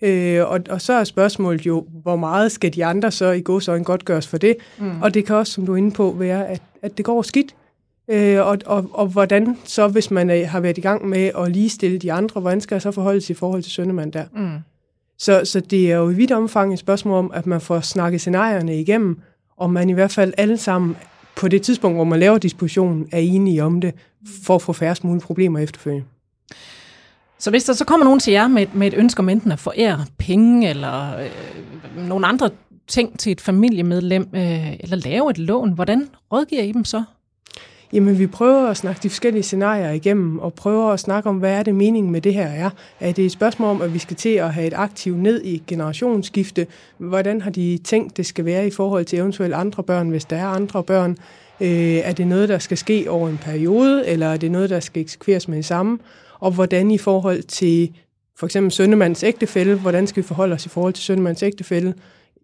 Øh, 0.02 0.50
og, 0.50 0.60
og 0.70 0.80
så 0.80 0.92
er 0.92 1.04
spørgsmålet 1.04 1.66
jo, 1.66 1.86
hvor 2.02 2.16
meget 2.16 2.52
skal 2.52 2.74
de 2.74 2.84
andre 2.84 3.10
så 3.10 3.30
i 3.30 3.40
godsøjne 3.40 3.84
godt 3.84 4.04
gøres 4.04 4.26
for 4.26 4.38
det? 4.38 4.56
Mm. 4.78 5.02
Og 5.02 5.14
det 5.14 5.26
kan 5.26 5.36
også, 5.36 5.52
som 5.52 5.66
du 5.66 5.72
er 5.72 5.76
inde 5.76 5.90
på, 5.90 6.16
være, 6.18 6.48
at, 6.48 6.62
at 6.82 6.96
det 6.96 7.04
går 7.04 7.22
skidt. 7.22 7.54
Øh, 8.08 8.46
og, 8.46 8.58
og, 8.66 8.90
og 8.92 9.06
hvordan 9.06 9.58
så, 9.64 9.88
hvis 9.88 10.10
man 10.10 10.30
er, 10.30 10.44
har 10.44 10.60
været 10.60 10.78
i 10.78 10.80
gang 10.80 11.08
med 11.08 11.30
at 11.38 11.52
ligestille 11.52 11.98
de 11.98 12.12
andre, 12.12 12.40
hvordan 12.40 12.60
skal 12.60 12.74
jeg 12.74 12.82
så 12.82 12.90
forholde 12.90 13.20
sig 13.20 13.34
i 13.34 13.36
forhold 13.36 13.62
til 13.62 13.72
Søndermand 13.72 14.12
der? 14.12 14.24
Mm. 14.34 14.58
Så, 15.18 15.44
så 15.44 15.60
det 15.60 15.92
er 15.92 15.96
jo 15.96 16.10
i 16.10 16.14
vidt 16.14 16.32
omfang 16.32 16.72
et 16.72 16.78
spørgsmål 16.78 17.18
om, 17.18 17.30
at 17.34 17.46
man 17.46 17.60
får 17.60 17.80
snakket 17.80 18.20
scenarierne 18.20 18.80
igennem, 18.80 19.18
og 19.56 19.70
man 19.70 19.90
i 19.90 19.92
hvert 19.92 20.10
fald 20.10 20.32
alle 20.36 20.56
sammen 20.56 20.96
på 21.36 21.48
det 21.48 21.62
tidspunkt, 21.62 21.96
hvor 21.96 22.04
man 22.04 22.20
laver 22.20 22.38
dispositionen, 22.38 23.08
er 23.12 23.18
enige 23.18 23.64
om 23.64 23.80
det, 23.80 23.94
for 24.44 24.54
at 24.54 24.62
få 24.62 24.72
færrest 24.72 25.04
mulige 25.04 25.22
problemer 25.22 25.58
efterfølgende. 25.58 26.06
Så 27.42 27.50
hvis 27.50 27.64
der 27.64 27.72
så 27.72 27.84
kommer 27.84 28.04
nogen 28.04 28.20
til 28.20 28.32
jer 28.32 28.48
med, 28.48 28.66
med 28.74 28.86
et 28.86 28.94
ønske 28.94 29.20
om 29.20 29.28
enten 29.28 29.52
at 29.52 29.58
forære 29.58 30.04
penge, 30.18 30.68
eller 30.68 31.18
øh, 31.18 32.08
nogle 32.08 32.26
andre 32.26 32.50
ting 32.88 33.18
til 33.18 33.32
et 33.32 33.40
familiemedlem, 33.40 34.28
øh, 34.34 34.72
eller 34.80 34.96
lave 34.96 35.30
et 35.30 35.38
lån, 35.38 35.72
hvordan 35.72 36.08
rådgiver 36.32 36.62
I 36.62 36.72
dem 36.72 36.84
så? 36.84 37.02
Jamen, 37.92 38.18
vi 38.18 38.26
prøver 38.26 38.68
at 38.68 38.76
snakke 38.76 39.00
de 39.02 39.10
forskellige 39.10 39.42
scenarier 39.42 39.90
igennem, 39.90 40.38
og 40.38 40.54
prøver 40.54 40.92
at 40.92 41.00
snakke 41.00 41.28
om, 41.28 41.36
hvad 41.36 41.52
er 41.52 41.62
det 41.62 41.74
meningen 41.74 42.12
med 42.12 42.20
det 42.20 42.34
her 42.34 42.46
er. 42.46 42.70
Er 43.00 43.12
det 43.12 43.26
et 43.26 43.32
spørgsmål 43.32 43.68
om, 43.68 43.82
at 43.82 43.94
vi 43.94 43.98
skal 43.98 44.16
til 44.16 44.34
at 44.34 44.54
have 44.54 44.66
et 44.66 44.74
aktiv 44.76 45.16
ned 45.16 45.42
i 45.44 45.62
generationsskifte? 45.66 46.66
Hvordan 46.98 47.40
har 47.40 47.50
de 47.50 47.78
tænkt, 47.84 48.16
det 48.16 48.26
skal 48.26 48.44
være 48.44 48.66
i 48.66 48.70
forhold 48.70 49.04
til 49.04 49.18
eventuelt 49.18 49.54
andre 49.54 49.82
børn, 49.82 50.08
hvis 50.08 50.24
der 50.24 50.36
er 50.36 50.46
andre 50.46 50.82
børn? 50.82 51.16
Øh, 51.60 51.68
er 51.96 52.12
det 52.12 52.26
noget, 52.26 52.48
der 52.48 52.58
skal 52.58 52.78
ske 52.78 53.10
over 53.10 53.28
en 53.28 53.38
periode, 53.38 54.08
eller 54.08 54.26
er 54.26 54.36
det 54.36 54.50
noget, 54.50 54.70
der 54.70 54.80
skal 54.80 55.02
eksekveres 55.02 55.48
med 55.48 55.56
det 55.56 55.64
samme? 55.64 55.98
Og 56.42 56.52
hvordan 56.52 56.90
i 56.90 56.98
forhold 56.98 57.42
til 57.42 57.92
for 58.38 58.46
eksempel 58.46 58.72
søndemands 58.72 59.22
ægtefælde, 59.22 59.74
hvordan 59.74 60.06
skal 60.06 60.22
vi 60.22 60.26
forholde 60.26 60.54
os 60.54 60.66
i 60.66 60.68
forhold 60.68 60.92
til 60.92 61.04
søndemands 61.04 61.42
ægtefælde? 61.42 61.94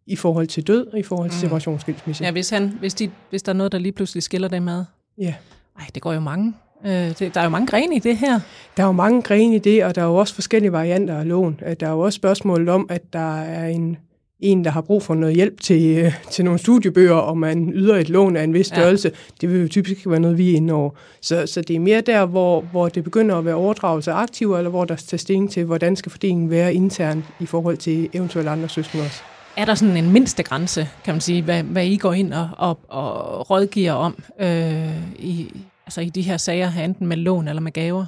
i 0.09 0.17
forhold 0.17 0.47
til 0.47 0.67
død 0.67 0.87
og 0.87 0.99
i 0.99 1.03
forhold 1.03 1.31
til 1.31 1.37
mm. 1.37 1.41
separationsskilsmisse. 1.41 2.25
Ja, 2.25 2.31
hvis, 2.31 2.51
han, 2.51 2.69
hvis, 2.81 2.95
de, 2.95 3.11
hvis 3.31 3.43
der 3.43 3.53
er 3.53 3.57
noget, 3.57 3.73
der 3.73 3.79
lige 3.79 3.93
pludselig 3.93 4.23
skiller 4.23 4.49
dem 4.49 4.69
ad. 4.69 4.85
Ja. 5.19 5.35
Ej, 5.79 5.87
det 5.95 6.03
går 6.03 6.13
jo 6.13 6.21
mange. 6.21 6.55
Øh, 6.87 6.93
det, 6.93 7.35
der 7.35 7.41
er 7.41 7.45
jo 7.45 7.51
mange 7.51 7.67
grene 7.67 7.97
i 7.97 7.99
det 7.99 8.17
her. 8.17 8.41
Der 8.77 8.83
er 8.83 8.87
jo 8.87 8.93
mange 8.93 9.23
grene 9.23 9.57
i 9.57 9.59
det, 9.59 9.85
og 9.85 9.95
der 9.95 10.03
er 10.03 10.07
jo 10.07 10.15
også 10.15 10.35
forskellige 10.35 10.73
varianter 10.73 11.19
af 11.19 11.29
lån. 11.29 11.61
Øh, 11.67 11.77
der 11.81 11.87
er 11.87 11.91
jo 11.91 12.01
også 12.01 12.17
spørgsmålet 12.17 12.69
om, 12.69 12.87
at 12.91 13.13
der 13.13 13.41
er 13.41 13.69
en, 13.69 13.97
en, 14.41 14.65
der 14.65 14.71
har 14.71 14.81
brug 14.81 15.03
for 15.03 15.15
noget 15.15 15.35
hjælp 15.35 15.61
til, 15.61 15.99
øh, 15.99 16.13
til 16.31 16.45
nogle 16.45 16.59
studiebøger, 16.59 17.15
og 17.15 17.39
man 17.39 17.73
yder 17.75 17.97
et 17.97 18.09
lån 18.09 18.37
af 18.37 18.45
en 18.45 18.55
vis 18.55 18.67
størrelse. 18.67 19.09
Ja. 19.09 19.35
Det 19.41 19.53
vil 19.53 19.61
jo 19.61 19.69
typisk 19.69 20.07
være 20.07 20.21
noget, 20.21 20.39
vi 20.39 20.53
er 20.53 20.57
inde 20.57 20.73
over. 20.73 20.91
Så, 21.21 21.47
så 21.47 21.63
det 21.63 21.77
er 21.77 21.81
mere 21.81 22.01
der, 22.01 22.27
hvor, 22.27 22.61
hvor 22.61 22.89
det 22.89 23.05
begynder 23.05 23.37
at 23.37 23.45
være 23.45 23.55
overdragelse 23.55 24.13
af 24.13 24.17
aktiver, 24.17 24.59
eller 24.59 24.71
hvor 24.71 24.85
der 24.85 24.97
tager 24.97 25.19
stilling 25.19 25.51
til, 25.51 25.65
hvordan 25.65 25.97
skal 25.97 26.11
fordelingen 26.11 26.51
være 26.51 26.75
internt 26.75 27.25
i 27.41 27.47
forhold 27.47 27.77
til 27.77 28.09
eventuelle 28.13 28.51
andre 28.51 28.69
søskende 28.69 29.05
også 29.05 29.23
er 29.59 29.65
der 29.65 29.75
sådan 29.75 29.97
en 29.97 30.13
mindste 30.13 30.43
grænse, 30.43 30.89
kan 31.05 31.15
man 31.15 31.21
sige, 31.21 31.43
hvad, 31.43 31.63
hvad 31.63 31.87
I 31.87 31.97
går 31.97 32.13
ind 32.13 32.33
og, 32.33 32.51
og, 32.57 32.79
og 32.89 33.51
rådgiver 33.51 33.93
om 33.93 34.23
øh, 34.41 35.19
i, 35.19 35.63
altså 35.87 36.01
i 36.01 36.09
de 36.09 36.23
her 36.23 36.37
sager 36.37 36.73
enten 36.85 37.07
med 37.07 37.17
lån 37.17 37.49
eller 37.49 37.63
med 37.63 37.73
gaver? 37.73 38.07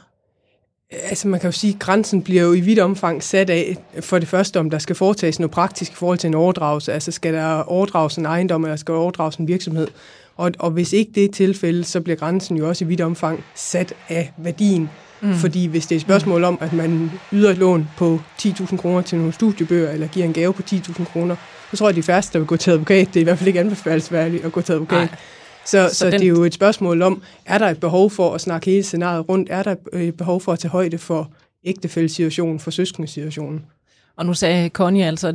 Altså 0.93 1.29
man 1.29 1.41
kan 1.41 1.49
jo 1.49 1.53
sige, 1.53 1.73
at 1.73 1.79
grænsen 1.79 2.23
bliver 2.23 2.43
jo 2.43 2.53
i 2.53 2.61
vidt 2.61 2.79
omfang 2.79 3.23
sat 3.23 3.51
af 3.51 3.77
for 4.01 4.19
det 4.19 4.29
første, 4.29 4.61
om 4.61 4.71
der 4.71 4.79
skal 4.79 4.97
foretages 4.97 5.39
noget 5.39 5.51
praktisk 5.51 5.93
i 5.93 5.95
forhold 5.95 6.19
til 6.19 6.29
en 6.29 6.35
overdragelse. 6.35 6.93
Altså 6.93 7.13
skal 7.13 7.35
der 7.35 7.63
overdrages 7.63 8.17
en 8.17 8.27
ejendom, 8.27 8.65
eller 8.65 8.77
skal 8.77 8.95
der 8.95 9.01
overdrages 9.01 9.37
en 9.37 9.49
virksomhed? 9.49 9.89
Og, 10.37 10.53
og 10.59 10.71
hvis 10.71 10.93
ikke 10.93 11.13
det 11.15 11.25
er 11.25 11.33
tilfældet, 11.33 11.87
så 11.87 12.01
bliver 12.01 12.17
grænsen 12.17 12.57
jo 12.57 12.69
også 12.69 12.85
i 12.85 12.89
vidt 12.89 13.01
omfang 13.01 13.45
sat 13.55 13.95
af 14.09 14.33
værdien 14.37 14.91
Mm. 15.23 15.35
Fordi 15.35 15.67
hvis 15.67 15.87
det 15.87 15.95
er 15.95 15.97
et 15.97 16.03
spørgsmål 16.03 16.45
om, 16.45 16.59
at 16.61 16.73
man 16.73 17.11
yder 17.33 17.51
et 17.51 17.59
lån 17.59 17.89
på 17.97 18.21
10.000 18.43 18.77
kroner 18.77 19.03
til 19.03 19.19
nogle 19.19 19.33
studiebøger, 19.33 19.91
eller 19.91 20.07
giver 20.07 20.27
en 20.27 20.33
gave 20.33 20.53
på 20.53 20.63
10.000 20.71 21.05
kroner, 21.05 21.37
så 21.71 21.77
tror 21.77 21.87
jeg, 21.87 21.91
at 21.91 21.97
de 21.97 22.03
færreste, 22.03 22.33
der 22.33 22.39
vil 22.39 22.47
gå 22.47 22.57
til 22.57 22.71
advokat, 22.71 23.09
det 23.09 23.17
er 23.17 23.21
i 23.21 23.25
hvert 23.25 23.39
fald 23.39 23.49
ikke 23.49 23.61
anbefalesværdigt 23.61 24.45
at 24.45 24.53
gå 24.53 24.61
til 24.61 24.73
advokat. 24.73 24.99
Nej. 24.99 25.19
Så, 25.65 25.89
så, 25.89 25.95
så 25.95 26.11
den... 26.11 26.13
det 26.13 26.23
er 26.23 26.29
jo 26.29 26.45
et 26.45 26.55
spørgsmål 26.55 27.03
om, 27.03 27.23
er 27.45 27.59
der 27.59 27.69
et 27.69 27.81
behov 27.81 28.11
for 28.11 28.35
at 28.35 28.41
snakke 28.41 28.71
hele 28.71 28.83
scenariet 28.83 29.29
rundt? 29.29 29.49
Er 29.51 29.63
der 29.63 29.75
et 29.93 30.15
behov 30.15 30.41
for 30.41 30.53
at 30.53 30.59
tage 30.59 30.71
højde 30.71 30.99
for 30.99 31.31
ægtefællesituationen, 31.65 32.61
for 32.61 32.71
søskendesituationen? 32.71 33.65
Og 34.17 34.27
nu 34.27 34.35
sagde 34.35 34.69
Connie 34.69 35.07
altså, 35.07 35.33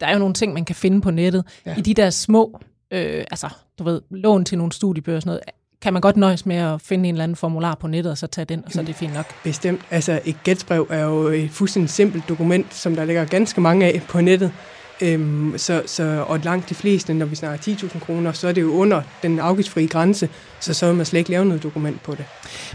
der 0.00 0.06
er 0.06 0.12
jo 0.12 0.18
nogle 0.18 0.34
ting, 0.34 0.54
man 0.54 0.64
kan 0.64 0.76
finde 0.76 1.00
på 1.00 1.10
nettet. 1.10 1.44
Ja. 1.66 1.74
I 1.78 1.80
de 1.80 1.94
der 1.94 2.10
små, 2.10 2.60
øh, 2.90 3.24
altså, 3.30 3.48
du 3.78 3.84
ved, 3.84 4.00
lån 4.10 4.44
til 4.44 4.58
nogle 4.58 4.72
studiebøger 4.72 5.16
og 5.16 5.22
sådan 5.22 5.28
noget, 5.28 5.42
kan 5.82 5.92
man 5.92 6.02
godt 6.02 6.16
nøjes 6.16 6.46
med 6.46 6.56
at 6.56 6.80
finde 6.80 7.08
en 7.08 7.14
eller 7.14 7.24
anden 7.24 7.36
formular 7.36 7.74
på 7.74 7.86
nettet, 7.86 8.10
og 8.10 8.18
så 8.18 8.26
tage 8.26 8.44
den, 8.44 8.62
og 8.66 8.72
så 8.72 8.80
er 8.80 8.84
det 8.84 8.94
fint 8.94 9.14
nok. 9.14 9.26
Bestemt. 9.44 9.80
Altså, 9.90 10.20
et 10.24 10.36
gætsbrev 10.44 10.86
er 10.90 11.04
jo 11.04 11.26
et 11.28 11.50
fuldstændig 11.50 11.90
simpelt 11.90 12.28
dokument, 12.28 12.74
som 12.74 12.96
der 12.96 13.04
ligger 13.04 13.24
ganske 13.24 13.60
mange 13.60 13.86
af 13.86 14.02
på 14.08 14.20
nettet. 14.20 14.52
Øhm, 15.00 15.54
så, 15.56 15.82
så, 15.86 16.24
og 16.28 16.38
langt 16.38 16.68
de 16.68 16.74
fleste, 16.74 17.14
når 17.14 17.26
vi 17.26 17.36
snakker 17.36 17.74
10.000 17.74 17.98
kroner, 17.98 18.32
så 18.32 18.48
er 18.48 18.52
det 18.52 18.62
jo 18.62 18.72
under 18.72 19.02
den 19.22 19.38
afgiftsfrie 19.38 19.88
grænse, 19.88 20.28
så 20.60 20.74
så 20.74 20.86
vil 20.86 20.94
man 20.94 21.06
slet 21.06 21.18
ikke 21.18 21.30
lave 21.30 21.44
noget 21.44 21.62
dokument 21.62 22.02
på 22.02 22.14
det. 22.14 22.24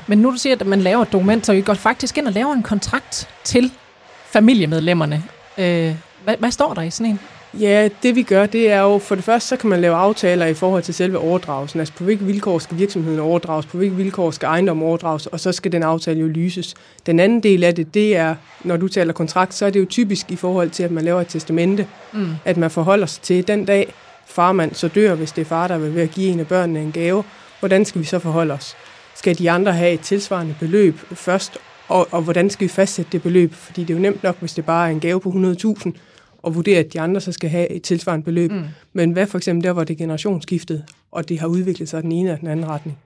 Men 0.08 0.18
nu 0.18 0.32
du 0.32 0.38
siger, 0.38 0.56
at 0.56 0.68
man 0.68 0.82
laver 0.82 1.02
et 1.02 1.12
dokument, 1.12 1.46
så 1.46 1.54
I 1.54 1.62
går 1.62 1.74
faktisk 1.74 2.18
ind 2.18 2.28
og 2.28 2.34
laver 2.34 2.54
en 2.54 2.64
kontrakt 2.64 3.30
til 3.44 3.72
familiemedlemmerne. 4.26 5.24
Øh, 5.58 5.96
hvad, 6.24 6.38
hvad 6.40 6.52
står 6.52 6.74
der 6.74 6.82
i 6.82 6.90
sådan 6.90 7.12
en? 7.12 7.20
Ja, 7.54 7.90
det 8.04 8.16
vi 8.16 8.24
gør, 8.24 8.46
det 8.46 8.72
er 8.72 8.82
jo, 8.82 8.98
for 8.98 9.16
det 9.16 9.24
første, 9.24 9.48
så 9.48 9.58
kan 9.58 9.70
man 9.70 9.82
lave 9.82 9.96
aftaler 9.96 10.46
i 10.46 10.54
forhold 10.54 10.84
til 10.84 10.94
selve 10.94 11.18
overdragelsen. 11.18 11.80
Altså 11.80 11.94
på 11.94 12.04
hvilke 12.04 12.26
vilkår 12.26 12.60
skal 12.60 12.78
virksomheden 12.78 13.20
overdrages, 13.20 13.66
på 13.66 13.78
hvilke 13.78 13.96
vilkår 13.96 14.32
skal 14.32 14.48
ejendommen 14.48 14.86
overdrages, 14.86 15.28
og 15.28 15.40
så 15.40 15.52
skal 15.52 15.72
den 15.72 15.84
aftale 15.84 16.20
jo 16.20 16.28
lyses. 16.28 16.76
Den 17.06 17.20
anden 17.20 17.44
del 17.44 17.64
af 17.64 17.76
det, 17.76 17.94
det 17.94 18.16
er, 18.18 18.36
når 18.64 18.78
du 18.78 18.88
taler 18.88 19.14
kontrakt, 19.14 19.54
så 19.54 19.66
er 19.66 19.70
det 19.70 19.80
jo 19.80 19.86
typisk 19.86 20.32
i 20.32 20.36
forhold 20.36 20.70
til, 20.70 20.84
at 20.84 20.92
man 20.92 21.04
laver 21.04 21.22
et 21.22 21.28
testamente, 21.28 21.88
mm. 22.14 22.28
at 22.46 22.58
man 22.58 22.72
forholder 22.72 23.06
sig 23.06 23.22
til 23.22 23.48
den 23.48 23.66
dag, 23.66 23.94
farmand 24.28 24.74
så 24.74 24.88
dør, 24.88 25.16
hvis 25.16 25.32
det 25.32 25.42
er 25.42 25.46
far, 25.46 25.68
der 25.68 25.78
vil 25.78 25.96
ved 25.96 26.02
at 26.02 26.12
give 26.12 26.32
en 26.32 26.40
af 26.40 26.48
børnene 26.48 26.82
en 26.82 26.92
gave. 26.92 27.24
Hvordan 27.60 27.86
skal 27.86 28.02
vi 28.02 28.06
så 28.06 28.20
forholde 28.20 28.54
os? 28.54 28.76
Skal 29.16 29.38
de 29.38 29.52
andre 29.52 29.74
have 29.74 29.92
et 29.92 30.00
tilsvarende 30.00 30.56
beløb 30.60 31.00
først, 31.12 31.58
og, 31.88 32.08
og 32.12 32.22
hvordan 32.22 32.50
skal 32.50 32.68
vi 32.68 32.72
fastsætte 32.72 33.12
det 33.12 33.22
beløb? 33.22 33.54
Fordi 33.54 33.82
det 33.82 33.90
er 33.90 33.98
jo 33.98 34.02
nemt 34.02 34.24
nok, 34.24 34.40
hvis 34.40 34.54
det 34.54 34.66
bare 34.66 34.88
er 34.88 34.92
en 34.92 35.00
gave 35.00 35.22
på 35.22 35.30
100.000, 35.30 35.92
og 36.44 36.56
vurdere, 36.56 36.80
at 36.80 36.94
de 36.94 37.00
andre 37.00 37.22
så 37.22 37.32
skal 37.32 37.50
have 37.50 37.72
et 37.72 37.82
tilsvarende 37.82 38.26
beløb. 38.26 38.52
Mm. 38.52 38.64
Men 38.94 39.12
hvad 39.12 39.28
for 39.28 39.38
eksempel 39.38 39.64
der, 39.64 39.74
hvor 39.74 39.84
det 39.84 39.94
er 39.94 39.98
generationsskiftet, 39.98 40.84
og 41.12 41.30
det 41.30 41.40
har 41.40 41.48
udviklet 41.48 41.90
sig 41.90 42.04
den 42.04 42.12
ene 42.12 42.30
eller 42.30 42.40
den 42.40 42.48
anden 42.48 42.68
retning? 42.68 42.98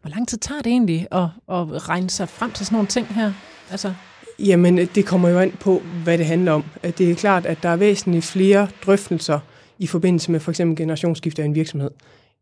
Hvor 0.00 0.10
lang 0.10 0.28
tid 0.28 0.38
tager 0.38 0.62
det 0.62 0.70
egentlig 0.70 1.06
at, 1.12 1.22
at 1.22 1.88
regne 1.88 2.10
sig 2.10 2.28
frem 2.28 2.50
til 2.50 2.66
sådan 2.66 2.76
nogle 2.76 2.88
ting 2.88 3.06
her? 3.06 3.32
Altså... 3.70 3.94
Jamen, 4.38 4.78
det 4.78 5.06
kommer 5.06 5.28
jo 5.28 5.38
an 5.38 5.52
på, 5.60 5.82
hvad 6.04 6.18
det 6.18 6.26
handler 6.26 6.52
om. 6.52 6.64
Det 6.82 7.10
er 7.10 7.14
klart, 7.14 7.46
at 7.46 7.62
der 7.62 7.68
er 7.68 7.76
væsentligt 7.76 8.24
flere 8.24 8.68
drøftelser 8.86 9.38
i 9.78 9.86
forbindelse 9.86 10.32
med 10.32 10.40
for 10.40 10.50
eksempel 10.50 10.76
generationsskifte 10.76 11.42
af 11.42 11.46
en 11.46 11.54
virksomhed, 11.54 11.90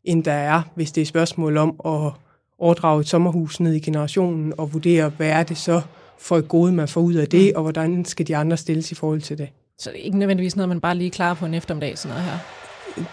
end 0.03 0.23
der 0.23 0.31
er, 0.31 0.61
hvis 0.75 0.91
det 0.91 1.01
er 1.01 1.05
spørgsmål 1.05 1.57
om 1.57 1.69
at 1.85 2.11
overdrage 2.59 3.01
et 3.01 3.07
sommerhus 3.07 3.59
ned 3.59 3.73
i 3.73 3.79
generationen 3.79 4.53
og 4.57 4.73
vurdere, 4.73 5.09
hvad 5.09 5.29
er 5.29 5.43
det 5.43 5.57
så 5.57 5.81
for 6.19 6.37
et 6.37 6.47
gode, 6.47 6.71
man 6.71 6.87
får 6.87 7.01
ud 7.01 7.13
af 7.13 7.27
det, 7.27 7.45
mm. 7.45 7.55
og 7.55 7.61
hvordan 7.61 8.05
skal 8.05 8.27
de 8.27 8.37
andre 8.37 8.57
stilles 8.57 8.91
i 8.91 8.95
forhold 8.95 9.21
til 9.21 9.37
det. 9.37 9.49
Så 9.79 9.89
det 9.89 9.99
er 9.99 10.03
ikke 10.03 10.17
nødvendigvis 10.17 10.55
noget, 10.55 10.69
man 10.69 10.81
bare 10.81 10.95
lige 10.95 11.09
klarer 11.09 11.33
på 11.33 11.45
en 11.45 11.53
eftermiddag, 11.53 11.97
sådan 11.97 12.17
noget 12.17 12.31
her? 12.31 12.37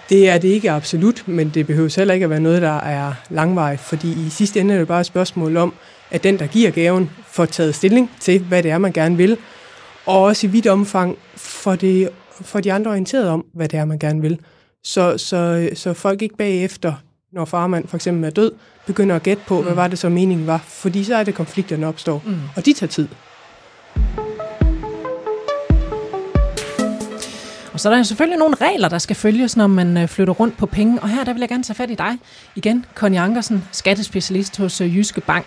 Det 0.09 0.29
er 0.29 0.39
det 0.39 0.49
ikke 0.49 0.71
absolut, 0.71 1.29
men 1.29 1.51
det 1.51 1.67
behøver 1.67 1.95
heller 1.97 2.15
ikke 2.15 2.25
at 2.25 2.31
være 2.31 2.41
noget, 2.41 2.63
der 2.63 2.79
er 2.79 3.13
langvejt, 3.31 3.81
fordi 3.81 4.27
i 4.27 4.29
sidste 4.31 4.61
ende 4.61 4.75
er 4.75 4.79
det 4.79 4.89
bare 4.89 5.01
et 5.01 5.07
spørgsmål 5.07 5.57
om, 5.57 5.75
at 6.11 6.25
den, 6.25 6.39
der 6.39 6.47
giver 6.47 6.71
gaven, 6.71 7.11
får 7.27 7.45
taget 7.45 7.75
stilling 7.75 8.11
til, 8.21 8.41
hvad 8.41 8.63
det 8.63 8.71
er, 8.71 8.79
man 8.79 8.93
gerne 8.93 9.17
vil, 9.17 9.37
og 10.07 10.23
også 10.23 10.47
i 10.47 10.51
vidt 10.51 10.67
omfang 10.67 11.19
for, 11.37 11.75
det, 11.75 12.09
for 12.31 12.61
de 12.61 12.73
andre 12.73 12.91
orienteret 12.91 13.29
om, 13.29 13.45
hvad 13.55 13.69
det 13.69 13.79
er, 13.79 13.85
man 13.85 13.99
gerne 13.99 14.21
vil. 14.21 14.41
Så, 14.85 15.19
så, 15.19 15.71
så 15.75 15.93
folk 15.93 16.23
ikke 16.23 16.37
bagefter, 16.37 16.93
når 17.33 17.45
farmand 17.45 17.89
for 17.89 17.97
eksempel 17.97 18.25
er 18.25 18.31
død, 18.31 18.53
begynder 18.87 19.17
at 19.17 19.23
gætte 19.23 19.43
på, 19.47 19.59
mm. 19.59 19.65
hvad 19.65 19.75
var 19.75 19.89
det 19.89 19.99
så 19.99 20.09
meningen 20.09 20.47
var. 20.47 20.65
Fordi 20.69 21.05
så 21.05 21.17
er 21.17 21.25
det 21.25 21.35
konflikterne 21.35 21.87
opstår, 21.87 22.23
mm. 22.27 22.37
og 22.57 22.67
de 22.67 22.73
tager 22.73 22.91
tid. 22.91 23.09
Og 27.77 27.81
så 27.81 27.91
er 27.91 27.97
der 27.97 28.03
selvfølgelig 28.03 28.39
nogle 28.39 28.55
regler, 28.61 28.89
der 28.89 28.99
skal 28.99 29.17
følges, 29.17 29.57
når 29.57 29.67
man 29.67 29.97
øh, 29.97 30.09
flytter 30.09 30.35
rundt 30.35 30.57
på 30.57 30.67
penge. 30.67 31.03
Og 31.03 31.09
her 31.09 31.25
der 31.25 31.33
vil 31.33 31.41
jeg 31.41 31.49
gerne 31.49 31.63
tage 31.63 31.75
fat 31.75 31.91
i 31.91 31.95
dig 31.95 32.19
igen, 32.55 32.85
Conny 32.95 33.17
Ankersen, 33.17 33.65
skattespecialist 33.73 34.57
hos 34.57 34.81
øh, 34.81 34.97
Jyske 34.97 35.21
Bank. 35.21 35.47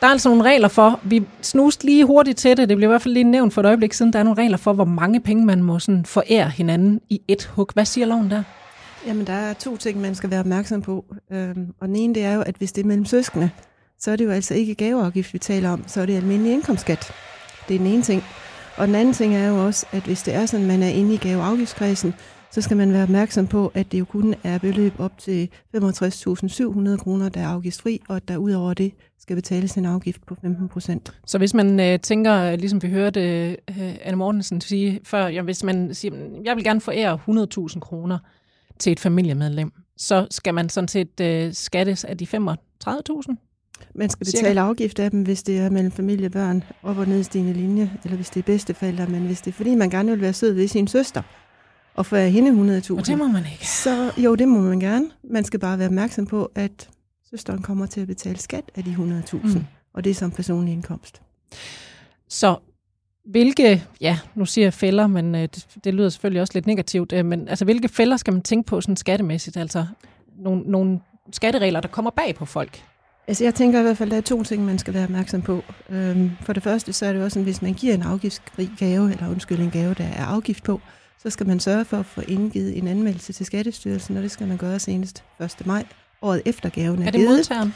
Der 0.00 0.06
er 0.06 0.10
altså 0.10 0.28
nogle 0.28 0.44
regler 0.44 0.68
for, 0.68 1.00
vi 1.02 1.22
snuste 1.42 1.84
lige 1.84 2.04
hurtigt 2.04 2.38
til 2.38 2.56
det, 2.56 2.68
det 2.68 2.76
blev 2.76 2.86
i 2.86 2.90
hvert 2.90 3.02
fald 3.02 3.14
lige 3.14 3.24
nævnt 3.24 3.54
for 3.54 3.60
et 3.60 3.66
øjeblik 3.66 3.92
siden, 3.92 4.12
der 4.12 4.18
er 4.18 4.22
nogle 4.22 4.42
regler 4.42 4.56
for, 4.56 4.72
hvor 4.72 4.84
mange 4.84 5.20
penge 5.20 5.46
man 5.46 5.62
må 5.62 5.78
sådan 5.78 6.04
forære 6.04 6.50
hinanden 6.50 7.00
i 7.08 7.20
et 7.28 7.44
hug. 7.44 7.70
Hvad 7.74 7.84
siger 7.84 8.06
loven 8.06 8.30
der? 8.30 8.42
Jamen, 9.06 9.26
der 9.26 9.32
er 9.32 9.52
to 9.52 9.76
ting, 9.76 10.00
man 10.00 10.14
skal 10.14 10.30
være 10.30 10.40
opmærksom 10.40 10.82
på. 10.82 11.04
Øhm, 11.32 11.66
og 11.80 11.88
den 11.88 11.96
ene, 11.96 12.14
det 12.14 12.24
er 12.24 12.32
jo, 12.32 12.40
at 12.40 12.54
hvis 12.58 12.72
det 12.72 12.82
er 12.82 12.86
mellem 12.86 13.04
søskende, 13.04 13.50
så 13.98 14.10
er 14.10 14.16
det 14.16 14.24
jo 14.24 14.30
altså 14.30 14.54
ikke 14.54 14.74
gaveafgift, 14.74 15.32
vi 15.32 15.38
taler 15.38 15.70
om, 15.70 15.84
så 15.86 16.00
er 16.00 16.06
det 16.06 16.16
almindelig 16.16 16.52
indkomstskat. 16.52 17.12
Det 17.68 17.74
er 17.74 17.78
den 17.78 17.86
ene 17.86 18.02
ting. 18.02 18.24
Og 18.76 18.86
den 18.86 18.94
anden 18.94 19.14
ting 19.14 19.36
er 19.36 19.48
jo 19.48 19.66
også, 19.66 19.86
at 19.92 20.02
hvis 20.02 20.22
det 20.22 20.34
er 20.34 20.46
sådan, 20.46 20.66
man 20.66 20.82
er 20.82 20.88
inde 20.88 21.14
i 21.14 21.16
gaveafgiftskredsen, 21.16 22.14
så 22.50 22.60
skal 22.60 22.76
man 22.76 22.92
være 22.92 23.02
opmærksom 23.02 23.46
på, 23.46 23.72
at 23.74 23.92
det 23.92 23.98
jo 23.98 24.04
kun 24.04 24.34
er 24.44 24.58
beløb 24.58 24.92
op 25.00 25.18
til 25.18 25.48
65.700 25.76 26.96
kroner, 26.96 27.28
der 27.28 27.40
er 27.40 27.48
afgiftsfri, 27.48 28.00
og 28.08 28.16
at 28.16 28.28
der 28.28 28.36
ud 28.36 28.52
over 28.52 28.74
det 28.74 28.92
skal 29.18 29.36
betales 29.36 29.74
en 29.74 29.86
afgift 29.86 30.26
på 30.26 30.36
15 30.42 30.68
procent. 30.68 31.12
Så 31.26 31.38
hvis 31.38 31.54
man 31.54 31.80
øh, 31.80 31.98
tænker, 31.98 32.56
ligesom 32.56 32.82
vi 32.82 32.88
hørte 32.88 33.20
øh, 33.50 33.94
Anne 34.02 34.16
Mortensen 34.16 34.60
sige 34.60 35.00
før, 35.04 35.26
ja, 35.26 35.42
hvis 35.42 35.64
man 35.64 35.94
siger, 35.94 36.14
jeg 36.44 36.56
vil 36.56 36.64
gerne 36.64 36.80
forære 36.80 37.18
100.000 37.70 37.80
kroner 37.80 38.18
til 38.78 38.92
et 38.92 39.00
familiemedlem, 39.00 39.72
så 39.96 40.26
skal 40.30 40.54
man 40.54 40.68
sådan 40.68 40.88
set 40.88 41.20
øh, 41.20 41.52
skattes 41.52 42.04
af 42.04 42.18
de 42.18 42.26
35.000? 42.88 43.49
Man 43.94 44.10
skal 44.10 44.24
betale 44.24 44.46
Cirka. 44.46 44.60
afgift 44.60 44.98
af 44.98 45.10
dem, 45.10 45.22
hvis 45.22 45.42
det 45.42 45.58
er 45.58 45.70
mellem 45.70 45.92
familiebørn 45.92 46.64
op- 46.82 46.98
og 46.98 47.08
nedstigende 47.08 47.52
linje, 47.52 47.90
eller 48.04 48.16
hvis 48.16 48.30
det 48.30 48.40
er 48.40 48.44
bedsteforældre, 48.44 49.06
men 49.06 49.22
hvis 49.22 49.40
det 49.40 49.50
er 49.50 49.54
fordi, 49.54 49.74
man 49.74 49.90
gerne 49.90 50.10
vil 50.10 50.20
være 50.20 50.32
sød 50.32 50.52
ved 50.52 50.68
sin 50.68 50.86
søster, 50.86 51.22
og 51.94 52.06
få 52.06 52.16
hende 52.16 52.78
100.000. 52.78 52.98
Og 52.98 53.06
det 53.06 53.18
må 53.18 53.26
man 53.26 53.44
ikke. 53.52 53.68
Så 53.68 54.12
jo, 54.16 54.34
det 54.34 54.48
må 54.48 54.60
man 54.60 54.80
gerne. 54.80 55.10
Man 55.24 55.44
skal 55.44 55.60
bare 55.60 55.78
være 55.78 55.88
opmærksom 55.88 56.26
på, 56.26 56.50
at 56.54 56.88
søsteren 57.30 57.62
kommer 57.62 57.86
til 57.86 58.00
at 58.00 58.06
betale 58.06 58.38
skat 58.38 58.64
af 58.74 58.84
de 58.84 59.22
100.000, 59.32 59.36
mm. 59.36 59.64
og 59.94 60.04
det 60.04 60.10
er 60.10 60.14
som 60.14 60.30
personlig 60.30 60.72
indkomst. 60.72 61.22
Så 62.28 62.56
hvilke, 63.24 63.84
ja, 64.00 64.18
nu 64.34 64.44
siger 64.44 64.64
jeg 64.64 64.74
fælder, 64.74 65.06
men 65.06 65.34
øh, 65.34 65.42
det, 65.42 65.66
det 65.84 65.94
lyder 65.94 66.08
selvfølgelig 66.08 66.40
også 66.40 66.52
lidt 66.54 66.66
negativt, 66.66 67.12
øh, 67.12 67.24
men 67.24 67.48
altså 67.48 67.64
hvilke 67.64 67.88
fælder 67.88 68.16
skal 68.16 68.32
man 68.32 68.42
tænke 68.42 68.66
på 68.66 68.80
sådan 68.80 68.96
skattemæssigt? 68.96 69.56
Altså 69.56 69.86
nogle, 70.38 70.62
nogle 70.62 71.00
skatteregler, 71.32 71.80
der 71.80 71.88
kommer 71.88 72.10
bag 72.10 72.34
på 72.34 72.44
folk? 72.44 72.82
Altså 73.28 73.44
jeg 73.44 73.54
tænker 73.54 73.78
i 73.78 73.82
hvert 73.82 73.96
fald, 73.96 74.08
at 74.08 74.10
der 74.10 74.16
er 74.16 74.20
to 74.20 74.42
ting, 74.42 74.64
man 74.64 74.78
skal 74.78 74.94
være 74.94 75.04
opmærksom 75.04 75.42
på. 75.42 75.62
Øhm, 75.90 76.30
for 76.40 76.52
det 76.52 76.62
første, 76.62 76.92
så 76.92 77.06
er 77.06 77.12
det 77.12 77.22
også 77.22 77.34
sådan, 77.34 77.44
hvis 77.44 77.62
man 77.62 77.74
giver 77.74 77.94
en 77.94 78.02
afgiftsfri 78.02 78.70
gave, 78.78 79.12
eller 79.12 79.30
undskyld, 79.30 79.60
en 79.60 79.70
gave, 79.70 79.94
der 79.94 80.04
er 80.04 80.24
afgift 80.24 80.64
på, 80.64 80.80
så 81.22 81.30
skal 81.30 81.46
man 81.46 81.60
sørge 81.60 81.84
for 81.84 81.96
at 81.96 82.06
få 82.06 82.20
indgivet 82.28 82.78
en 82.78 82.88
anmeldelse 82.88 83.32
til 83.32 83.46
Skattestyrelsen, 83.46 84.16
og 84.16 84.22
det 84.22 84.30
skal 84.30 84.48
man 84.48 84.56
gøre 84.56 84.78
senest 84.78 85.24
1. 85.40 85.66
maj, 85.66 85.84
året 86.22 86.42
efter 86.44 86.68
gaven 86.68 87.02
er, 87.02 87.06
er 87.06 87.10
det 87.10 87.28
modtageren? 87.28 87.74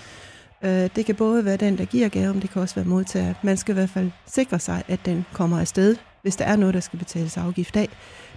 Øh, 0.63 0.91
det 0.97 1.07
kan 1.07 1.15
både 1.15 1.45
være 1.45 1.57
den, 1.57 1.79
der 1.79 1.85
giver 1.85 2.09
gaven, 2.09 2.43
det 2.43 2.51
kan 2.51 2.63
også 2.63 2.75
være 2.75 2.85
modtager. 2.85 3.35
Man 3.43 3.57
skal 3.57 3.73
i 3.73 3.75
hvert 3.75 3.91
fald 3.91 4.11
sikre 4.27 4.59
sig, 4.59 4.83
at 4.89 5.01
den 5.05 5.25
kommer 5.33 5.61
afsted, 5.61 5.97
hvis 6.23 6.37
der 6.37 6.45
er 6.45 6.57
noget, 6.57 6.75
der 6.75 6.81
skal 6.81 6.99
betales 6.99 7.37
afgift 7.37 7.77
af. 7.77 7.89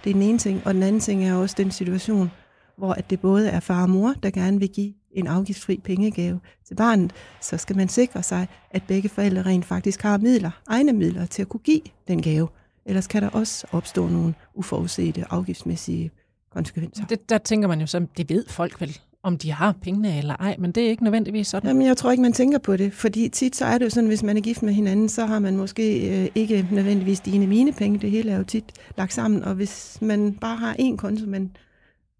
Det 0.04 0.10
er 0.10 0.14
den 0.14 0.22
ene 0.22 0.38
ting, 0.38 0.62
og 0.64 0.74
den 0.74 0.82
anden 0.82 1.00
ting 1.00 1.24
er 1.24 1.34
også 1.34 1.54
den 1.58 1.70
situation, 1.70 2.30
hvor 2.78 2.92
at 2.92 3.10
det 3.10 3.20
både 3.20 3.48
er 3.48 3.60
far 3.60 3.82
og 3.82 3.90
mor, 3.90 4.14
der 4.22 4.30
gerne 4.30 4.58
vil 4.58 4.68
give 4.68 4.92
en 5.12 5.26
afgiftsfri 5.26 5.80
pengegave 5.84 6.40
til 6.68 6.74
barnet, 6.74 7.12
så 7.40 7.56
skal 7.56 7.76
man 7.76 7.88
sikre 7.88 8.22
sig, 8.22 8.46
at 8.70 8.82
begge 8.88 9.08
forældre 9.08 9.42
rent 9.42 9.64
faktisk 9.64 10.02
har 10.02 10.18
midler, 10.18 10.50
egne 10.66 10.92
midler 10.92 11.26
til 11.26 11.42
at 11.42 11.48
kunne 11.48 11.60
give 11.60 11.80
den 12.08 12.22
gave. 12.22 12.48
Ellers 12.86 13.06
kan 13.06 13.22
der 13.22 13.28
også 13.28 13.66
opstå 13.72 14.08
nogle 14.08 14.34
uforudsete 14.54 15.24
afgiftsmæssige 15.30 16.10
konsekvenser. 16.50 17.04
Det, 17.06 17.30
der 17.30 17.38
tænker 17.38 17.68
man 17.68 17.80
jo 17.80 17.86
så, 17.86 18.06
det 18.16 18.30
ved 18.30 18.44
folk 18.48 18.80
vel, 18.80 18.98
om 19.22 19.38
de 19.38 19.52
har 19.52 19.74
pengene 19.82 20.18
eller 20.18 20.36
ej, 20.36 20.56
men 20.58 20.72
det 20.72 20.86
er 20.86 20.90
ikke 20.90 21.04
nødvendigvis 21.04 21.46
sådan. 21.46 21.68
Jamen, 21.68 21.86
jeg 21.86 21.96
tror 21.96 22.10
ikke, 22.10 22.22
man 22.22 22.32
tænker 22.32 22.58
på 22.58 22.76
det, 22.76 22.92
fordi 22.92 23.28
tit 23.28 23.56
så 23.56 23.64
er 23.64 23.78
det 23.78 23.84
jo 23.84 23.90
sådan, 23.90 24.08
hvis 24.08 24.22
man 24.22 24.36
er 24.36 24.40
gift 24.40 24.62
med 24.62 24.72
hinanden, 24.72 25.08
så 25.08 25.26
har 25.26 25.38
man 25.38 25.56
måske 25.56 26.08
øh, 26.22 26.28
ikke 26.34 26.68
nødvendigvis 26.72 27.20
dine 27.20 27.46
mine 27.46 27.72
penge, 27.72 27.98
det 27.98 28.10
hele 28.10 28.30
er 28.30 28.36
jo 28.36 28.44
tit 28.44 28.64
lagt 28.96 29.12
sammen, 29.12 29.44
og 29.44 29.54
hvis 29.54 29.98
man 30.00 30.34
bare 30.34 30.56
har 30.56 30.74
én 30.74 30.96
konto, 30.96 31.26
man 31.26 31.50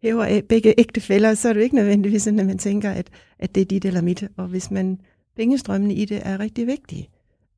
hæver 0.03 0.41
begge 0.49 0.75
ægtefælder, 0.79 1.35
så 1.35 1.49
er 1.49 1.53
det 1.53 1.61
jo 1.61 1.65
ikke 1.65 1.77
nødvendigvis 1.77 2.23
sådan, 2.23 2.41
at 2.41 2.47
man 2.47 2.59
tænker, 2.59 2.91
at, 2.91 3.11
at 3.39 3.55
det 3.55 3.61
er 3.61 3.65
dit 3.65 3.85
eller 3.85 4.01
mit, 4.01 4.25
og 4.37 4.47
hvis 4.47 4.71
man 4.71 5.01
pengestrømmene 5.37 5.95
i 5.95 6.05
det 6.05 6.21
er 6.25 6.41
rigtig 6.41 6.67
vigtige, 6.67 7.09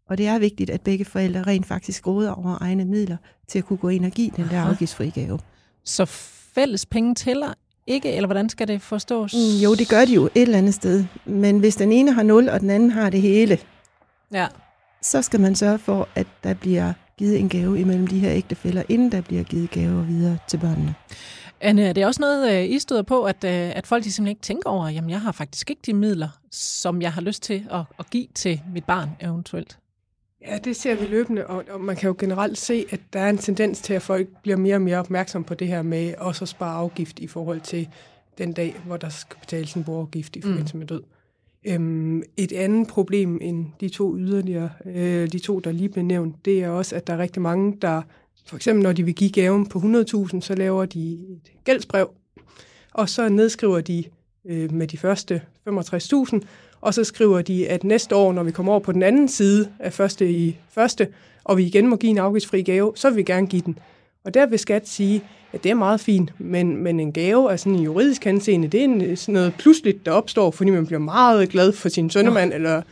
og 0.08 0.18
det 0.18 0.26
er 0.26 0.38
vigtigt, 0.38 0.70
at 0.70 0.80
begge 0.80 1.04
forældre 1.04 1.42
rent 1.42 1.66
faktisk 1.66 2.06
råder 2.06 2.32
over 2.32 2.58
egne 2.60 2.84
midler 2.84 3.16
til 3.48 3.58
at 3.58 3.64
kunne 3.64 3.76
gå 3.76 3.88
ind 3.88 4.04
og 4.04 4.10
give 4.10 4.30
den 4.36 4.48
der 4.50 4.60
afgiftsfri 4.60 5.10
gave. 5.10 5.38
Så 5.84 6.04
fælles 6.54 6.86
penge 6.86 7.14
tæller 7.14 7.54
ikke, 7.86 8.12
eller 8.12 8.26
hvordan 8.26 8.48
skal 8.48 8.68
det 8.68 8.82
forstås? 8.82 9.34
Mm, 9.34 9.62
jo, 9.62 9.74
det 9.74 9.88
gør 9.88 10.04
de 10.04 10.14
jo 10.14 10.24
et 10.24 10.42
eller 10.42 10.58
andet 10.58 10.74
sted. 10.74 11.04
Men 11.24 11.58
hvis 11.58 11.76
den 11.76 11.92
ene 11.92 12.12
har 12.12 12.22
0, 12.22 12.48
og 12.48 12.60
den 12.60 12.70
anden 12.70 12.90
har 12.90 13.10
det 13.10 13.20
hele, 13.20 13.58
ja. 14.32 14.46
så 15.02 15.22
skal 15.22 15.40
man 15.40 15.54
sørge 15.54 15.78
for, 15.78 16.08
at 16.14 16.26
der 16.44 16.54
bliver 16.54 16.92
givet 17.18 17.40
en 17.40 17.48
gave 17.48 17.80
imellem 17.80 18.06
de 18.06 18.18
her 18.18 18.32
ægtefælder, 18.32 18.82
inden 18.88 19.12
der 19.12 19.20
bliver 19.20 19.42
givet 19.42 19.70
gaver 19.70 20.02
videre 20.02 20.38
til 20.48 20.58
børnene. 20.58 20.94
Anne, 21.60 21.82
er 21.82 21.92
det 21.92 22.06
også 22.06 22.20
noget, 22.20 22.52
øh, 22.52 22.70
I 22.70 22.78
støder 22.78 23.02
på, 23.02 23.24
at, 23.24 23.44
øh, 23.44 23.76
at 23.76 23.86
folk 23.86 24.04
de 24.04 24.12
simpelthen 24.12 24.30
ikke 24.30 24.42
tænker 24.42 24.70
over, 24.70 24.88
jamen 24.88 25.10
jeg 25.10 25.20
har 25.20 25.32
faktisk 25.32 25.70
ikke 25.70 25.82
de 25.86 25.94
midler, 25.94 26.28
som 26.50 27.02
jeg 27.02 27.12
har 27.12 27.20
lyst 27.20 27.42
til 27.42 27.66
at, 27.70 27.80
at 27.98 28.10
give 28.10 28.26
til 28.34 28.60
mit 28.74 28.84
barn 28.84 29.10
eventuelt? 29.20 29.78
Ja, 30.46 30.58
det 30.58 30.76
ser 30.76 30.94
vi 30.94 31.06
løbende, 31.06 31.46
og, 31.46 31.64
og 31.70 31.80
man 31.80 31.96
kan 31.96 32.06
jo 32.06 32.16
generelt 32.18 32.58
se, 32.58 32.84
at 32.90 33.00
der 33.12 33.20
er 33.20 33.30
en 33.30 33.38
tendens 33.38 33.80
til, 33.80 33.94
at 33.94 34.02
folk 34.02 34.28
bliver 34.42 34.56
mere 34.56 34.74
og 34.74 34.82
mere 34.82 34.98
opmærksom 34.98 35.44
på 35.44 35.54
det 35.54 35.68
her 35.68 35.82
med 35.82 36.14
også 36.18 36.44
at 36.44 36.48
spare 36.48 36.74
afgift 36.74 37.18
i 37.18 37.26
forhold 37.26 37.60
til 37.60 37.88
den 38.38 38.52
dag, 38.52 38.76
hvor 38.86 38.96
der 38.96 39.08
skal 39.08 39.40
betales 39.40 39.74
en 39.74 39.84
borgergift 39.84 40.36
i 40.36 40.40
forbindelse 40.40 40.74
mm. 40.74 40.78
med 40.78 40.86
død. 40.86 41.02
Øhm, 41.64 42.22
et 42.36 42.52
andet 42.52 42.88
problem 42.88 43.38
end 43.42 43.66
de 43.80 43.88
to 43.88 44.16
yderligere, 44.16 44.70
øh, 44.86 45.32
de 45.32 45.38
to, 45.38 45.58
der 45.58 45.72
lige 45.72 45.88
blev 45.88 46.04
nævnt, 46.04 46.44
det 46.44 46.64
er 46.64 46.68
også, 46.68 46.96
at 46.96 47.06
der 47.06 47.12
er 47.12 47.18
rigtig 47.18 47.42
mange, 47.42 47.76
der 47.82 48.02
for 48.46 48.56
eksempel 48.56 48.82
når 48.82 48.92
de 48.92 49.02
vil 49.02 49.14
give 49.14 49.30
gaven 49.30 49.66
på 49.66 49.78
100.000, 49.78 50.40
så 50.40 50.54
laver 50.54 50.84
de 50.84 51.12
et 51.12 51.52
gældsbrev, 51.64 52.10
og 52.92 53.08
så 53.08 53.28
nedskriver 53.28 53.80
de 53.80 54.04
øh, 54.46 54.72
med 54.72 54.86
de 54.86 54.98
første 54.98 55.42
65.000, 55.68 56.40
og 56.80 56.94
så 56.94 57.04
skriver 57.04 57.42
de, 57.42 57.68
at 57.68 57.84
næste 57.84 58.16
år, 58.16 58.32
når 58.32 58.42
vi 58.42 58.50
kommer 58.50 58.72
over 58.72 58.80
på 58.80 58.92
den 58.92 59.02
anden 59.02 59.28
side 59.28 59.68
af 59.78 59.92
første 59.92 60.30
i 60.30 60.58
første, 60.70 61.08
og 61.44 61.56
vi 61.56 61.64
igen 61.66 61.86
må 61.86 61.96
give 61.96 62.10
en 62.10 62.18
afgiftsfri 62.18 62.62
gave, 62.62 62.92
så 62.96 63.10
vil 63.10 63.16
vi 63.16 63.22
gerne 63.22 63.46
give 63.46 63.62
den. 63.62 63.78
Og 64.24 64.34
der 64.34 64.46
vil 64.46 64.58
skat 64.58 64.88
sige, 64.88 65.22
at 65.52 65.62
det 65.62 65.70
er 65.70 65.74
meget 65.74 66.00
fint, 66.00 66.32
men, 66.38 66.76
men 66.76 67.00
en 67.00 67.12
gave 67.12 67.52
er 67.52 67.56
sådan 67.56 67.72
en 67.72 67.82
juridisk 67.82 68.24
henseende, 68.24 68.68
det 68.68 68.80
er 68.80 68.84
en, 68.84 69.16
sådan 69.16 69.32
noget 69.32 69.54
pludseligt, 69.58 70.06
der 70.06 70.12
opstår, 70.12 70.50
fordi 70.50 70.70
man 70.70 70.86
bliver 70.86 70.98
meget 70.98 71.48
glad 71.48 71.72
for 71.72 71.88
sin 71.88 72.10
sønnemand 72.10 72.52
eller, 72.52 72.82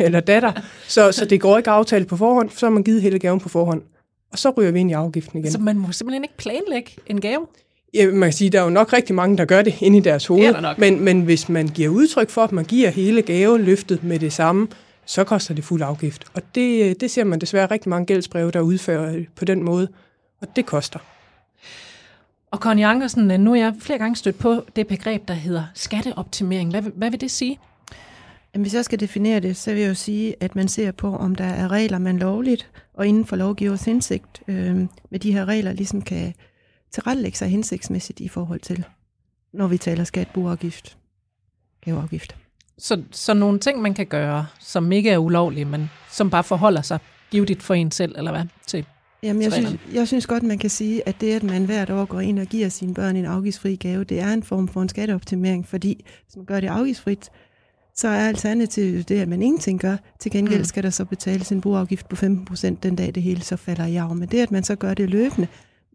eller 0.00 0.20
datter. 0.20 0.52
Så, 0.88 1.12
så 1.12 1.24
det 1.24 1.40
går 1.40 1.58
ikke 1.58 1.70
aftalt 1.70 2.08
på 2.08 2.16
forhånd, 2.16 2.50
så 2.50 2.66
har 2.66 2.70
man 2.70 2.82
givet 2.82 3.02
hele 3.02 3.18
gaven 3.18 3.40
på 3.40 3.48
forhånd. 3.48 3.82
Og 4.32 4.38
så 4.38 4.50
ryger 4.50 4.70
vi 4.70 4.80
ind 4.80 4.90
i 4.90 4.92
afgiften 4.92 5.38
igen. 5.38 5.52
Så 5.52 5.58
man 5.58 5.78
må 5.78 5.92
simpelthen 5.92 6.24
ikke 6.24 6.36
planlægge 6.36 6.90
en 7.06 7.20
gave? 7.20 7.46
Ja, 7.94 8.06
man 8.06 8.20
kan 8.20 8.32
sige, 8.32 8.50
der 8.50 8.60
er 8.60 8.64
jo 8.64 8.70
nok 8.70 8.92
rigtig 8.92 9.14
mange, 9.14 9.36
der 9.36 9.44
gør 9.44 9.62
det 9.62 9.74
inde 9.80 9.98
i 9.98 10.00
deres 10.00 10.26
hoved. 10.26 10.76
Men, 10.78 11.04
men 11.04 11.22
hvis 11.22 11.48
man 11.48 11.68
giver 11.68 11.88
udtryk 11.88 12.30
for, 12.30 12.44
at 12.44 12.52
man 12.52 12.64
giver 12.64 12.90
hele 12.90 13.22
gaven 13.22 13.62
løftet 13.62 14.04
med 14.04 14.18
det 14.18 14.32
samme, 14.32 14.68
så 15.06 15.24
koster 15.24 15.54
det 15.54 15.64
fuld 15.64 15.82
afgift. 15.82 16.24
Og 16.34 16.42
det, 16.54 17.00
det 17.00 17.10
ser 17.10 17.24
man 17.24 17.38
desværre 17.38 17.66
rigtig 17.66 17.88
mange 17.88 18.06
gældsbreve, 18.06 18.50
der 18.50 18.60
udfører 18.60 19.24
på 19.36 19.44
den 19.44 19.62
måde. 19.62 19.88
Og 20.40 20.56
det 20.56 20.66
koster. 20.66 20.98
Og 22.50 22.58
Conny 22.58 22.84
Ankersen, 22.84 23.40
nu 23.40 23.52
er 23.52 23.56
jeg 23.56 23.74
flere 23.80 23.98
gange 23.98 24.16
stødt 24.16 24.38
på 24.38 24.64
det 24.76 24.86
begreb, 24.86 25.28
der 25.28 25.34
hedder 25.34 25.64
skatteoptimering. 25.74 26.70
Hvad, 26.70 26.82
hvad 26.82 27.10
vil 27.10 27.20
det 27.20 27.30
sige? 27.30 27.58
Jamen, 28.54 28.64
hvis 28.64 28.74
jeg 28.74 28.84
skal 28.84 29.00
definere 29.00 29.40
det, 29.40 29.56
så 29.56 29.72
vil 29.72 29.80
jeg 29.80 29.88
jo 29.88 29.94
sige, 29.94 30.34
at 30.40 30.56
man 30.56 30.68
ser 30.68 30.92
på, 30.92 31.16
om 31.16 31.34
der 31.34 31.44
er 31.44 31.68
regler, 31.68 31.98
man 31.98 32.18
lovligt 32.18 32.70
og 32.94 33.06
inden 33.06 33.24
for 33.24 33.36
lovgivers 33.36 33.84
hensigt 33.84 34.42
øh, 34.48 34.86
med 35.10 35.18
de 35.18 35.32
her 35.32 35.44
regler 35.44 35.72
ligesom 35.72 36.02
kan 36.02 36.34
tilrettelægge 36.92 37.38
sig 37.38 37.48
hensigtsmæssigt 37.48 38.20
i 38.20 38.28
forhold 38.28 38.60
til, 38.60 38.84
når 39.52 39.66
vi 39.66 39.78
taler 39.78 40.04
skat, 40.04 40.28
boafgift, 40.34 40.96
gaveafgift. 41.80 42.36
Så, 42.78 43.02
så 43.10 43.34
nogle 43.34 43.58
ting, 43.58 43.82
man 43.82 43.94
kan 43.94 44.06
gøre, 44.06 44.46
som 44.60 44.92
ikke 44.92 45.10
er 45.10 45.18
ulovlige, 45.18 45.64
men 45.64 45.90
som 46.10 46.30
bare 46.30 46.44
forholder 46.44 46.82
sig 46.82 46.98
givet 47.30 47.62
for 47.62 47.74
en 47.74 47.90
selv, 47.90 48.14
eller 48.18 48.30
hvad, 48.30 48.44
til 48.66 48.86
Jamen, 49.22 49.42
jeg 49.42 49.52
synes, 49.52 49.76
jeg 49.92 50.08
synes 50.08 50.26
godt, 50.26 50.42
man 50.42 50.58
kan 50.58 50.70
sige, 50.70 51.08
at 51.08 51.20
det, 51.20 51.34
at 51.34 51.42
man 51.42 51.64
hvert 51.64 51.90
år 51.90 52.04
går 52.04 52.20
ind 52.20 52.38
og 52.38 52.46
giver 52.46 52.68
sine 52.68 52.94
børn 52.94 53.16
en 53.16 53.24
afgiftsfri 53.24 53.76
gave, 53.76 54.04
det 54.04 54.20
er 54.20 54.32
en 54.32 54.42
form 54.42 54.68
for 54.68 54.82
en 54.82 54.88
skatteoptimering, 54.88 55.66
fordi 55.66 56.04
hvis 56.24 56.36
man 56.36 56.44
gør 56.44 56.60
det 56.60 56.68
afgiftsfrit, 56.68 57.30
så 58.00 58.08
er 58.08 58.28
alternativet 58.28 59.08
det, 59.08 59.20
at 59.20 59.28
man 59.28 59.42
ingenting 59.42 59.80
gør. 59.80 59.96
Til 60.18 60.30
gengæld 60.30 60.58
mm. 60.58 60.64
skal 60.64 60.82
der 60.82 60.90
så 60.90 61.04
betales 61.04 61.52
en 61.52 61.60
boafgift 61.60 62.08
på 62.08 62.16
15% 62.16 62.74
den 62.82 62.96
dag, 62.96 63.14
det 63.14 63.22
hele 63.22 63.42
så 63.42 63.56
falder 63.56 63.86
i 63.86 63.96
arv. 63.96 64.14
Men 64.14 64.28
det, 64.28 64.38
at 64.38 64.52
man 64.52 64.64
så 64.64 64.76
gør 64.76 64.94
det 64.94 65.10
løbende, 65.10 65.48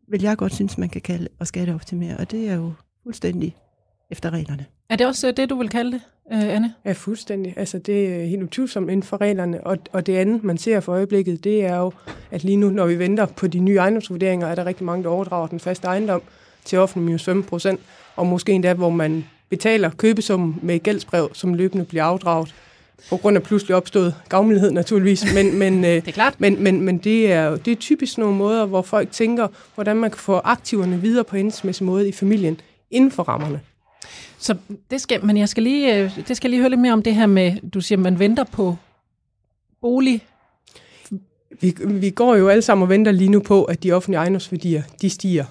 vil 0.08 0.22
jeg 0.22 0.38
godt 0.38 0.54
synes, 0.54 0.78
man 0.78 0.90
kan 0.90 1.02
kalde 1.02 1.28
at 1.40 1.48
skatteoptimere, 1.48 2.18
og 2.18 2.32
det 2.32 2.50
er 2.50 2.56
jo 2.56 2.74
fuldstændig 3.04 3.56
efter 4.12 4.30
reglerne. 4.30 4.66
Er 4.90 4.96
det 4.96 5.08
også 5.08 5.32
det, 5.32 5.50
du 5.50 5.58
vil 5.58 5.70
kalde 5.70 5.92
det, 5.92 6.02
øh, 6.34 6.56
Anne? 6.56 6.74
Ja, 6.86 6.92
fuldstændig. 6.92 7.54
Altså, 7.58 7.78
det 7.78 8.16
er 8.16 8.26
helt 8.26 8.44
utvivlsomt 8.44 8.90
inden 8.90 9.04
for 9.04 9.22
reglerne. 9.22 9.68
Og, 9.68 9.78
og 9.92 10.06
det 10.06 10.16
andet, 10.16 10.44
man 10.44 10.58
ser 10.58 10.80
for 10.80 10.94
øjeblikket, 10.94 11.44
det 11.44 11.66
er 11.66 11.78
jo, 11.78 11.92
at 12.32 12.44
lige 12.44 12.58
nu, 12.58 12.70
når 12.70 12.86
vi 12.86 13.00
venter 13.00 13.26
på 13.26 13.48
de 13.48 13.60
nye 13.60 13.76
ejendomsvurderinger, 13.76 14.48
er 14.48 14.56
der 14.56 14.66
rigtig 14.66 14.86
mange, 14.86 15.04
der 15.04 15.10
overdrager 15.10 15.48
den 15.48 15.60
faste 15.60 15.88
ejendom 15.88 16.22
til 16.66 16.80
offentlig 16.80 17.06
minus 17.06 17.24
5 17.24 17.44
procent, 17.44 17.80
og 18.16 18.28
måske 18.28 18.52
endda, 18.52 18.74
hvor 18.74 18.90
man 18.90 19.26
betaler 19.50 19.90
købesummen 19.90 20.60
med 20.62 20.76
et 20.76 20.84
gældsbrev, 20.84 21.30
som 21.34 21.54
løbende 21.54 21.86
bliver 21.86 22.04
afdraget 22.04 22.56
på 23.10 23.18
grund 23.18 23.38
af 23.38 23.44
pludselig 23.44 23.76
opstået 23.76 24.16
gavmildhed 24.30 24.72
naturligvis, 24.72 25.34
men, 25.34 25.60
men, 25.60 25.84
det 25.84 26.08
er 26.08 26.12
klart. 26.12 26.42
men, 26.42 26.64
men, 26.64 26.82
men 26.82 26.98
det, 26.98 27.32
er, 27.32 27.56
det 27.56 27.72
er 27.72 27.76
typisk 27.76 28.18
nogle 28.18 28.36
måder, 28.36 28.66
hvor 28.66 28.82
folk 28.82 29.12
tænker, 29.12 29.48
hvordan 29.76 29.98
man 29.98 30.12
kan 30.12 30.20
få 30.20 30.34
aktiverne 30.34 31.02
videre 31.02 31.24
på 31.24 31.36
hensigtsmæssig 31.36 31.86
måde 31.86 32.10
i 32.10 32.12
familien 32.12 32.60
inden 32.92 33.12
for 33.12 33.24
rammerne. 33.24 33.62
Så 34.38 34.56
det 34.92 35.02
skal, 35.02 35.26
men 35.26 35.38
jeg 35.38 35.50
skal 35.50 35.64
lige, 35.64 35.98
øh, 35.98 36.18
det 36.28 36.38
skal 36.38 36.50
lige 36.50 36.60
høre 36.60 36.70
lidt 36.70 36.82
mere 36.82 36.94
om 36.94 37.04
det 37.04 37.16
her 37.16 37.26
med, 37.26 37.70
du 37.74 37.82
siger, 37.82 37.98
man 37.98 38.20
venter 38.20 38.44
på 38.44 38.76
bolig. 39.82 40.26
Vi, 41.62 41.76
vi 41.86 42.10
går 42.10 42.36
jo 42.36 42.50
alle 42.50 42.62
sammen 42.62 42.84
og 42.84 42.90
venter 42.90 43.12
lige 43.12 43.30
nu 43.30 43.40
på, 43.40 43.64
at 43.64 43.84
de 43.84 43.92
offentlige 43.92 44.20
ejendomsværdier, 44.20 44.84
de 45.02 45.10
stiger. 45.10 45.46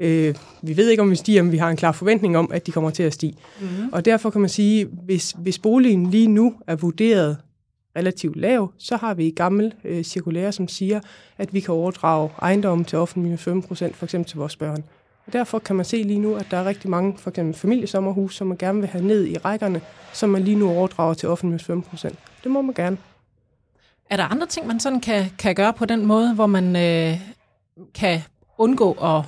Øh, 0.00 0.34
vi 0.62 0.76
ved 0.76 0.88
ikke, 0.88 1.02
om 1.02 1.10
vi 1.10 1.16
stiger, 1.16 1.42
men 1.42 1.52
vi 1.52 1.56
har 1.56 1.70
en 1.70 1.76
klar 1.76 1.92
forventning 1.92 2.38
om, 2.38 2.50
at 2.52 2.66
de 2.66 2.72
kommer 2.72 2.90
til 2.90 3.02
at 3.02 3.12
stige. 3.12 3.34
Mm-hmm. 3.60 3.88
Og 3.92 4.04
derfor 4.04 4.30
kan 4.30 4.40
man 4.40 4.50
sige, 4.50 4.84
hvis, 4.84 5.34
hvis 5.38 5.58
boligen 5.58 6.10
lige 6.10 6.28
nu 6.28 6.54
er 6.66 6.76
vurderet 6.76 7.36
relativt 7.96 8.36
lav, 8.36 8.72
så 8.78 8.96
har 8.96 9.14
vi 9.14 9.28
et 9.28 9.34
gammelt 9.34 9.74
øh, 9.84 10.04
cirkulære, 10.04 10.52
som 10.52 10.68
siger, 10.68 11.00
at 11.38 11.54
vi 11.54 11.60
kan 11.60 11.74
overdrage 11.74 12.30
ejendommen 12.42 12.84
til 12.84 12.98
offentlig 12.98 13.38
5 13.38 13.62
procent, 13.62 13.96
for 13.96 14.06
eksempel 14.06 14.28
til 14.28 14.38
vores 14.38 14.56
børn. 14.56 14.84
Og 15.26 15.32
derfor 15.32 15.58
kan 15.58 15.76
man 15.76 15.84
se 15.84 16.02
lige 16.02 16.18
nu, 16.18 16.34
at 16.34 16.46
der 16.50 16.56
er 16.56 16.64
rigtig 16.64 16.90
mange 16.90 17.14
for 17.18 17.30
eksempel 17.30 17.54
familiesommerhus, 17.54 18.36
som 18.36 18.46
man 18.46 18.56
gerne 18.56 18.80
vil 18.80 18.88
have 18.88 19.04
ned 19.04 19.26
i 19.26 19.38
rækkerne, 19.38 19.80
som 20.12 20.30
man 20.30 20.42
lige 20.42 20.56
nu 20.56 20.70
overdrager 20.70 21.14
til 21.14 21.28
offentlig 21.28 21.60
5 21.60 21.82
procent. 21.82 22.18
Det 22.44 22.50
må 22.50 22.62
man 22.62 22.74
gerne. 22.74 22.96
Er 24.10 24.16
der 24.16 24.24
andre 24.24 24.46
ting, 24.46 24.66
man 24.66 24.80
sådan 24.80 25.00
kan, 25.00 25.24
kan 25.38 25.54
gøre 25.54 25.72
på 25.72 25.84
den 25.84 26.06
måde, 26.06 26.34
hvor 26.34 26.46
man 26.46 26.76
øh, 26.76 27.20
kan 27.94 28.20
undgå 28.58 28.92
at 28.92 29.22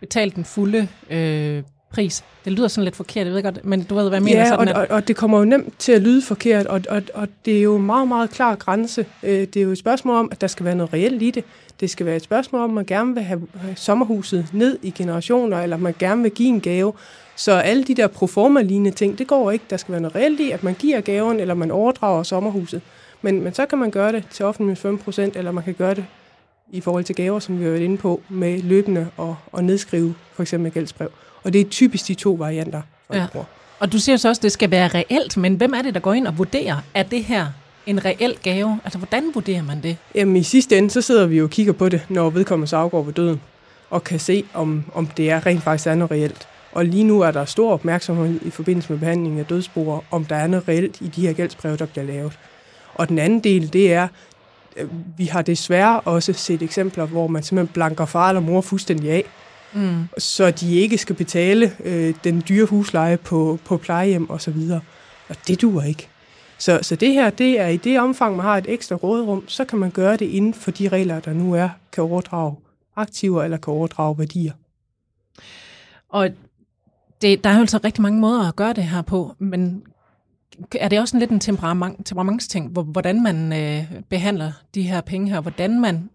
betale 0.00 0.30
den 0.30 0.44
fulde 0.44 0.88
øh, 1.10 1.62
pris? 1.90 2.24
Det 2.44 2.52
lyder 2.52 2.68
sådan 2.68 2.84
lidt 2.84 2.96
forkert, 2.96 3.26
jeg 3.26 3.34
ved 3.34 3.42
godt, 3.42 3.64
men 3.64 3.82
du 3.82 3.94
ved, 3.94 4.08
hvad 4.08 4.16
jeg 4.16 4.22
mener. 4.22 4.40
Ja, 4.40 4.48
sådan, 4.48 4.68
og, 4.68 4.74
og, 4.74 4.86
og 4.90 5.08
det 5.08 5.16
kommer 5.16 5.38
jo 5.38 5.44
nemt 5.44 5.78
til 5.78 5.92
at 5.92 6.02
lyde 6.02 6.22
forkert, 6.22 6.66
og, 6.66 6.80
og, 6.88 7.02
og 7.14 7.28
det 7.44 7.58
er 7.58 7.62
jo 7.62 7.76
en 7.76 7.86
meget, 7.86 8.08
meget 8.08 8.30
klar 8.30 8.54
grænse. 8.54 9.06
Øh, 9.22 9.40
det 9.40 9.56
er 9.56 9.62
jo 9.62 9.70
et 9.70 9.78
spørgsmål 9.78 10.16
om, 10.16 10.28
at 10.32 10.40
der 10.40 10.46
skal 10.46 10.66
være 10.66 10.74
noget 10.74 10.92
reelt 10.92 11.22
i 11.22 11.30
det. 11.30 11.44
Det 11.80 11.90
skal 11.90 12.06
være 12.06 12.16
et 12.16 12.22
spørgsmål 12.22 12.62
om, 12.62 12.70
at 12.70 12.74
man 12.74 12.84
gerne 12.84 13.14
vil 13.14 13.22
have 13.22 13.42
sommerhuset 13.76 14.46
ned 14.52 14.78
i 14.82 14.90
generationer, 14.90 15.60
eller 15.60 15.76
man 15.76 15.94
gerne 15.98 16.22
vil 16.22 16.30
give 16.30 16.48
en 16.48 16.60
gave. 16.60 16.92
Så 17.36 17.52
alle 17.52 17.84
de 17.84 17.94
der 17.94 18.06
proforma-lignende 18.06 18.90
ting, 18.90 19.18
det 19.18 19.26
går 19.26 19.50
ikke. 19.50 19.64
Der 19.70 19.76
skal 19.76 19.92
være 19.92 20.00
noget 20.00 20.14
reelt 20.14 20.40
i, 20.40 20.50
at 20.50 20.64
man 20.64 20.74
giver 20.74 21.00
gaven, 21.00 21.40
eller 21.40 21.54
man 21.54 21.70
overdrager 21.70 22.22
sommerhuset. 22.22 22.80
Men, 23.22 23.42
men 23.42 23.54
så 23.54 23.66
kan 23.66 23.78
man 23.78 23.90
gøre 23.90 24.12
det 24.12 24.24
til 24.30 24.44
offentlig 24.44 24.78
5%, 24.78 25.20
eller 25.34 25.50
man 25.50 25.64
kan 25.64 25.74
gøre 25.74 25.94
det 25.94 26.04
i 26.72 26.80
forhold 26.80 27.04
til 27.04 27.14
gaver, 27.14 27.38
som 27.38 27.58
vi 27.58 27.64
har 27.64 27.70
været 27.70 27.82
inde 27.82 27.96
på, 27.96 28.20
med 28.28 28.62
løbende 28.62 29.06
og, 29.16 29.36
og 29.52 29.64
nedskrive 29.64 30.14
for 30.34 30.42
eksempel 30.42 30.72
gældsbrev. 30.72 31.08
Og 31.42 31.52
det 31.52 31.60
er 31.60 31.64
typisk 31.64 32.08
de 32.08 32.14
to 32.14 32.32
varianter, 32.32 32.82
folk 33.06 33.20
Ja. 33.20 33.26
bruger. 33.32 33.44
Og 33.80 33.92
du 33.92 33.98
siger 33.98 34.16
så 34.16 34.28
også, 34.28 34.38
at 34.38 34.42
det 34.42 34.52
skal 34.52 34.70
være 34.70 34.88
reelt, 34.88 35.36
men 35.36 35.54
hvem 35.54 35.72
er 35.72 35.82
det, 35.82 35.94
der 35.94 36.00
går 36.00 36.12
ind 36.12 36.26
og 36.26 36.38
vurderer, 36.38 36.76
er 36.94 37.02
det 37.02 37.24
her 37.24 37.46
en 37.86 38.04
reel 38.04 38.36
gave? 38.42 38.80
Altså, 38.84 38.98
hvordan 38.98 39.24
vurderer 39.34 39.62
man 39.62 39.82
det? 39.82 39.96
Jamen 40.14 40.36
i 40.36 40.42
sidste 40.42 40.78
ende, 40.78 40.90
så 40.90 41.00
sidder 41.00 41.26
vi 41.26 41.36
jo 41.38 41.44
og 41.44 41.50
kigger 41.50 41.72
på 41.72 41.88
det, 41.88 42.06
når 42.08 42.30
vedkommende 42.30 42.66
så 42.68 42.76
afgår 42.76 43.02
ved 43.02 43.12
døden, 43.12 43.40
og 43.90 44.04
kan 44.04 44.20
se, 44.20 44.44
om, 44.54 44.84
om 44.94 45.06
det 45.06 45.30
er 45.30 45.46
rent 45.46 45.62
faktisk 45.62 45.86
er 45.86 45.94
noget 45.94 46.10
reelt. 46.10 46.48
Og 46.72 46.84
lige 46.84 47.04
nu 47.04 47.20
er 47.20 47.30
der 47.30 47.44
stor 47.44 47.72
opmærksomhed 47.72 48.40
i 48.46 48.50
forbindelse 48.50 48.92
med 48.92 49.00
behandlingen 49.00 49.40
af 49.40 49.46
dødsboer, 49.46 50.00
om 50.10 50.24
der 50.24 50.36
er 50.36 50.46
noget 50.46 50.68
reelt 50.68 51.00
i 51.00 51.08
de 51.08 51.26
her 51.26 51.32
gældsbreve, 51.32 51.76
der 51.76 51.86
bliver 51.86 52.04
lavet. 52.04 52.38
Og 52.94 53.08
den 53.08 53.18
anden 53.18 53.40
del, 53.40 53.72
det 53.72 53.92
er, 53.92 54.08
vi 55.16 55.24
har 55.24 55.42
desværre 55.42 56.00
også 56.00 56.32
set 56.32 56.62
eksempler, 56.62 57.06
hvor 57.06 57.26
man 57.26 57.42
simpelthen 57.42 57.72
blanker 57.72 58.04
far 58.04 58.28
eller 58.28 58.40
mor 58.40 58.60
fuldstændig 58.60 59.10
af, 59.10 59.24
Mm. 59.72 60.04
så 60.18 60.50
de 60.50 60.74
ikke 60.74 60.98
skal 60.98 61.16
betale 61.16 61.72
øh, 61.84 62.14
den 62.24 62.42
dyre 62.48 62.66
husleje 62.66 63.16
på, 63.16 63.58
på 63.64 63.76
plejehjem 63.76 64.30
og 64.30 64.40
så 64.40 64.50
videre. 64.50 64.80
Og 65.28 65.36
det 65.46 65.62
duer 65.62 65.82
ikke. 65.82 66.08
Så, 66.58 66.78
så 66.82 66.96
det 66.96 67.12
her, 67.12 67.30
det 67.30 67.60
er 67.60 67.66
i 67.66 67.76
det 67.76 68.00
omfang, 68.00 68.36
man 68.36 68.44
har 68.44 68.56
et 68.56 68.64
ekstra 68.68 68.96
råderum, 68.96 69.48
så 69.48 69.64
kan 69.64 69.78
man 69.78 69.90
gøre 69.90 70.16
det 70.16 70.26
inden 70.26 70.54
for 70.54 70.70
de 70.70 70.88
regler, 70.88 71.20
der 71.20 71.32
nu 71.32 71.54
er, 71.54 71.68
kan 71.92 72.04
overdrage 72.04 72.56
aktiver 72.96 73.42
eller 73.42 73.56
kan 73.56 73.72
overdrage 73.72 74.18
værdier. 74.18 74.52
Og 76.08 76.28
det, 77.22 77.44
der 77.44 77.50
er 77.50 77.54
jo 77.54 77.60
altså 77.60 77.80
rigtig 77.84 78.02
mange 78.02 78.20
måder 78.20 78.48
at 78.48 78.56
gøre 78.56 78.72
det 78.72 78.84
her 78.84 79.02
på, 79.02 79.34
men 79.38 79.82
er 80.80 80.88
det 80.88 81.00
også 81.00 81.16
en 81.16 81.20
lidt 81.20 81.30
en 81.30 81.40
temperament, 81.40 82.06
temperamentsting, 82.06 82.68
hvor, 82.68 82.82
hvordan 82.82 83.22
man 83.22 83.52
øh, 83.52 83.84
behandler 84.08 84.52
de 84.74 84.82
her 84.82 85.00
penge 85.00 85.30
her, 85.30 85.40
hvordan 85.40 85.80
man 85.80 86.10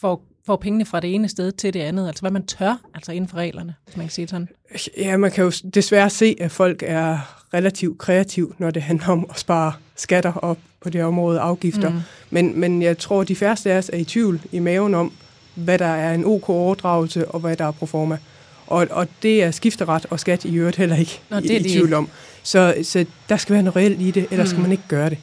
får, 0.00 0.22
får 0.46 0.56
pengene 0.56 0.84
fra 0.84 1.00
det 1.00 1.14
ene 1.14 1.28
sted 1.28 1.52
til 1.52 1.74
det 1.74 1.80
andet, 1.80 2.08
altså 2.08 2.20
hvad 2.20 2.30
man 2.30 2.46
tør, 2.46 2.80
altså 2.94 3.12
inden 3.12 3.28
for 3.28 3.36
reglerne, 3.36 3.74
hvis 3.84 3.96
man 3.96 4.06
kan 4.06 4.10
sige 4.10 4.28
sådan. 4.28 4.48
Ja, 4.96 5.16
man 5.16 5.30
kan 5.30 5.44
jo 5.44 5.52
desværre 5.74 6.10
se, 6.10 6.36
at 6.40 6.50
folk 6.50 6.82
er 6.86 7.18
relativt 7.54 7.98
kreative, 7.98 8.52
når 8.58 8.70
det 8.70 8.82
handler 8.82 9.08
om 9.08 9.26
at 9.30 9.38
spare 9.38 9.72
skatter 9.96 10.32
op 10.32 10.58
på 10.80 10.90
det 10.90 11.04
område, 11.04 11.40
afgifter. 11.40 11.90
Mm. 11.90 12.00
Men, 12.30 12.60
men 12.60 12.82
jeg 12.82 12.98
tror, 12.98 13.24
de 13.24 13.36
færreste 13.36 13.72
af 13.72 13.78
os 13.78 13.90
er 13.92 13.96
i 13.96 14.04
tvivl 14.04 14.40
i 14.52 14.58
maven 14.58 14.94
om, 14.94 15.12
hvad 15.54 15.78
der 15.78 15.86
er 15.86 16.14
en 16.14 16.24
OK 16.24 16.48
overdragelse, 16.48 17.28
og 17.28 17.40
hvad 17.40 17.56
der 17.56 17.64
er 17.64 17.70
proforma. 17.70 18.18
Og, 18.66 18.86
og 18.90 19.08
det 19.22 19.42
er 19.42 19.50
skifteret 19.50 20.06
og 20.10 20.20
skat 20.20 20.44
i 20.44 20.56
øvrigt 20.56 20.76
heller 20.76 20.96
ikke 20.96 21.20
Nå, 21.30 21.38
i, 21.38 21.40
det 21.40 21.50
er 21.50 21.60
i 21.60 21.62
de 21.62 21.72
tvivl 21.72 21.94
om. 21.94 22.08
Så, 22.42 22.74
så 22.82 23.04
der 23.28 23.36
skal 23.36 23.52
være 23.52 23.62
noget 23.62 23.76
reelt 23.76 24.00
i 24.00 24.10
det, 24.10 24.26
ellers 24.30 24.48
mm. 24.48 24.50
skal 24.50 24.62
man 24.62 24.72
ikke 24.72 24.84
gøre 24.88 25.10
det. 25.10 25.18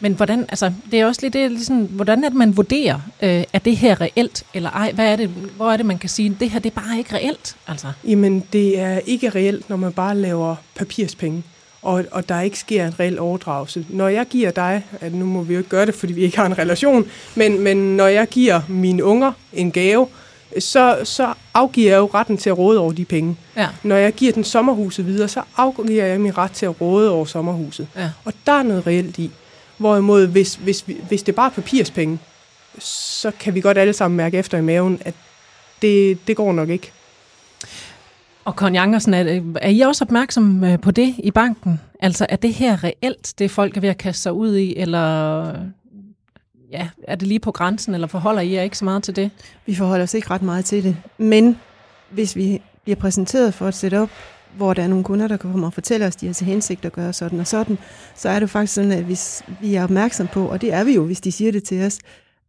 Men 0.00 0.12
hvordan, 0.12 0.40
altså, 0.48 0.72
det 0.90 1.00
er 1.00 1.06
også 1.06 1.20
lidt, 1.22 1.32
det 1.32 1.50
ligesom, 1.50 1.76
hvordan 1.76 2.24
er 2.24 2.28
det, 2.28 2.38
man 2.38 2.56
vurderer, 2.56 3.00
øh, 3.22 3.44
er 3.52 3.58
det 3.58 3.76
her 3.76 4.00
reelt, 4.00 4.44
eller 4.54 4.70
ej? 4.70 4.92
Hvad 4.92 5.12
er 5.12 5.16
det, 5.16 5.28
hvor 5.28 5.72
er 5.72 5.76
det, 5.76 5.86
man 5.86 5.98
kan 5.98 6.08
sige, 6.08 6.36
det 6.40 6.50
her, 6.50 6.58
det 6.58 6.70
er 6.70 6.80
bare 6.80 6.98
ikke 6.98 7.14
reelt, 7.14 7.56
altså? 7.66 7.86
Jamen, 8.04 8.44
det 8.52 8.78
er 8.78 8.98
ikke 9.06 9.28
reelt, 9.28 9.70
når 9.70 9.76
man 9.76 9.92
bare 9.92 10.16
laver 10.16 10.56
papirspenge, 10.74 11.42
og, 11.82 12.04
og 12.10 12.28
der 12.28 12.40
ikke 12.40 12.58
sker 12.58 12.86
en 12.86 13.00
reel 13.00 13.18
overdragelse. 13.18 13.86
Når 13.88 14.08
jeg 14.08 14.26
giver 14.26 14.50
dig, 14.50 14.82
at 15.00 15.14
nu 15.14 15.24
må 15.24 15.42
vi 15.42 15.54
jo 15.54 15.58
ikke 15.58 15.70
gøre 15.70 15.86
det, 15.86 15.94
fordi 15.94 16.12
vi 16.12 16.22
ikke 16.22 16.36
har 16.36 16.46
en 16.46 16.58
relation, 16.58 17.06
men, 17.34 17.60
men 17.60 17.96
når 17.96 18.06
jeg 18.06 18.28
giver 18.28 18.60
mine 18.68 19.04
unger 19.04 19.32
en 19.52 19.72
gave, 19.72 20.08
så, 20.58 20.98
så 21.04 21.34
afgiver 21.54 21.90
jeg 21.90 21.98
jo 21.98 22.10
retten 22.14 22.36
til 22.36 22.50
at 22.50 22.58
råde 22.58 22.78
over 22.80 22.92
de 22.92 23.04
penge. 23.04 23.36
Ja. 23.56 23.68
Når 23.82 23.96
jeg 23.96 24.12
giver 24.12 24.32
den 24.32 24.44
sommerhuset 24.44 25.06
videre, 25.06 25.28
så 25.28 25.42
afgiver 25.56 26.04
jeg 26.04 26.20
min 26.20 26.38
ret 26.38 26.50
til 26.50 26.66
at 26.66 26.80
råde 26.80 27.10
over 27.10 27.24
sommerhuset. 27.24 27.88
Ja. 27.96 28.10
Og 28.24 28.32
der 28.46 28.52
er 28.52 28.62
noget 28.62 28.86
reelt 28.86 29.18
i. 29.18 29.30
Hvorimod, 29.78 30.26
hvis, 30.26 30.54
hvis, 30.54 30.88
vi- 30.88 30.96
hvis 31.08 31.22
det 31.22 31.34
bare 31.34 31.46
er 31.46 31.50
papirspenge, 31.50 32.18
så 32.78 33.30
kan 33.40 33.54
vi 33.54 33.60
godt 33.60 33.78
alle 33.78 33.92
sammen 33.92 34.16
mærke 34.16 34.38
efter 34.38 34.58
i 34.58 34.60
maven, 34.62 34.98
at 35.04 35.14
det, 35.82 36.18
det 36.26 36.36
går 36.36 36.52
nok 36.52 36.68
ikke. 36.68 36.92
Og 38.44 38.52
Conny 38.52 38.78
Angersen, 38.78 39.14
er, 39.14 39.40
er 39.62 39.68
I 39.70 39.80
også 39.80 40.04
opmærksom 40.04 40.64
øh, 40.64 40.80
på 40.80 40.90
det 40.90 41.14
i 41.18 41.30
banken? 41.30 41.80
Altså, 42.00 42.26
er 42.28 42.36
det 42.36 42.54
her 42.54 42.84
reelt, 42.84 43.34
det 43.38 43.50
folk 43.50 43.76
er 43.76 43.80
ved 43.80 43.88
at 43.88 43.98
kaste 43.98 44.22
sig 44.22 44.32
ud 44.32 44.56
i, 44.56 44.76
eller 44.76 45.44
ja, 46.74 46.88
er 47.08 47.14
det 47.14 47.28
lige 47.28 47.40
på 47.40 47.52
grænsen, 47.52 47.94
eller 47.94 48.06
forholder 48.06 48.40
I 48.40 48.54
jer 48.54 48.62
ikke 48.62 48.78
så 48.78 48.84
meget 48.84 49.02
til 49.02 49.16
det? 49.16 49.30
Vi 49.66 49.74
forholder 49.74 50.02
os 50.02 50.14
ikke 50.14 50.30
ret 50.30 50.42
meget 50.42 50.64
til 50.64 50.84
det. 50.84 50.96
Men 51.18 51.58
hvis 52.10 52.36
vi 52.36 52.62
bliver 52.84 52.96
præsenteret 52.96 53.54
for 53.54 53.68
et 53.68 53.74
setup, 53.74 54.10
hvor 54.56 54.74
der 54.74 54.82
er 54.82 54.88
nogle 54.88 55.04
kunder, 55.04 55.28
der 55.28 55.36
kommer 55.36 55.66
og 55.66 55.72
fortæller 55.72 56.06
os, 56.06 56.16
de 56.16 56.26
har 56.26 56.32
til 56.32 56.46
hensigt 56.46 56.84
at 56.84 56.92
gøre 56.92 57.12
sådan 57.12 57.40
og 57.40 57.46
sådan, 57.46 57.78
så 58.14 58.28
er 58.28 58.40
det 58.40 58.50
faktisk 58.50 58.74
sådan, 58.74 58.92
at 58.92 59.04
hvis 59.04 59.42
vi 59.60 59.74
er 59.74 59.84
opmærksom 59.84 60.26
på, 60.26 60.46
og 60.46 60.60
det 60.60 60.72
er 60.72 60.84
vi 60.84 60.94
jo, 60.94 61.04
hvis 61.04 61.20
de 61.20 61.32
siger 61.32 61.52
det 61.52 61.64
til 61.64 61.82
os, 61.86 61.98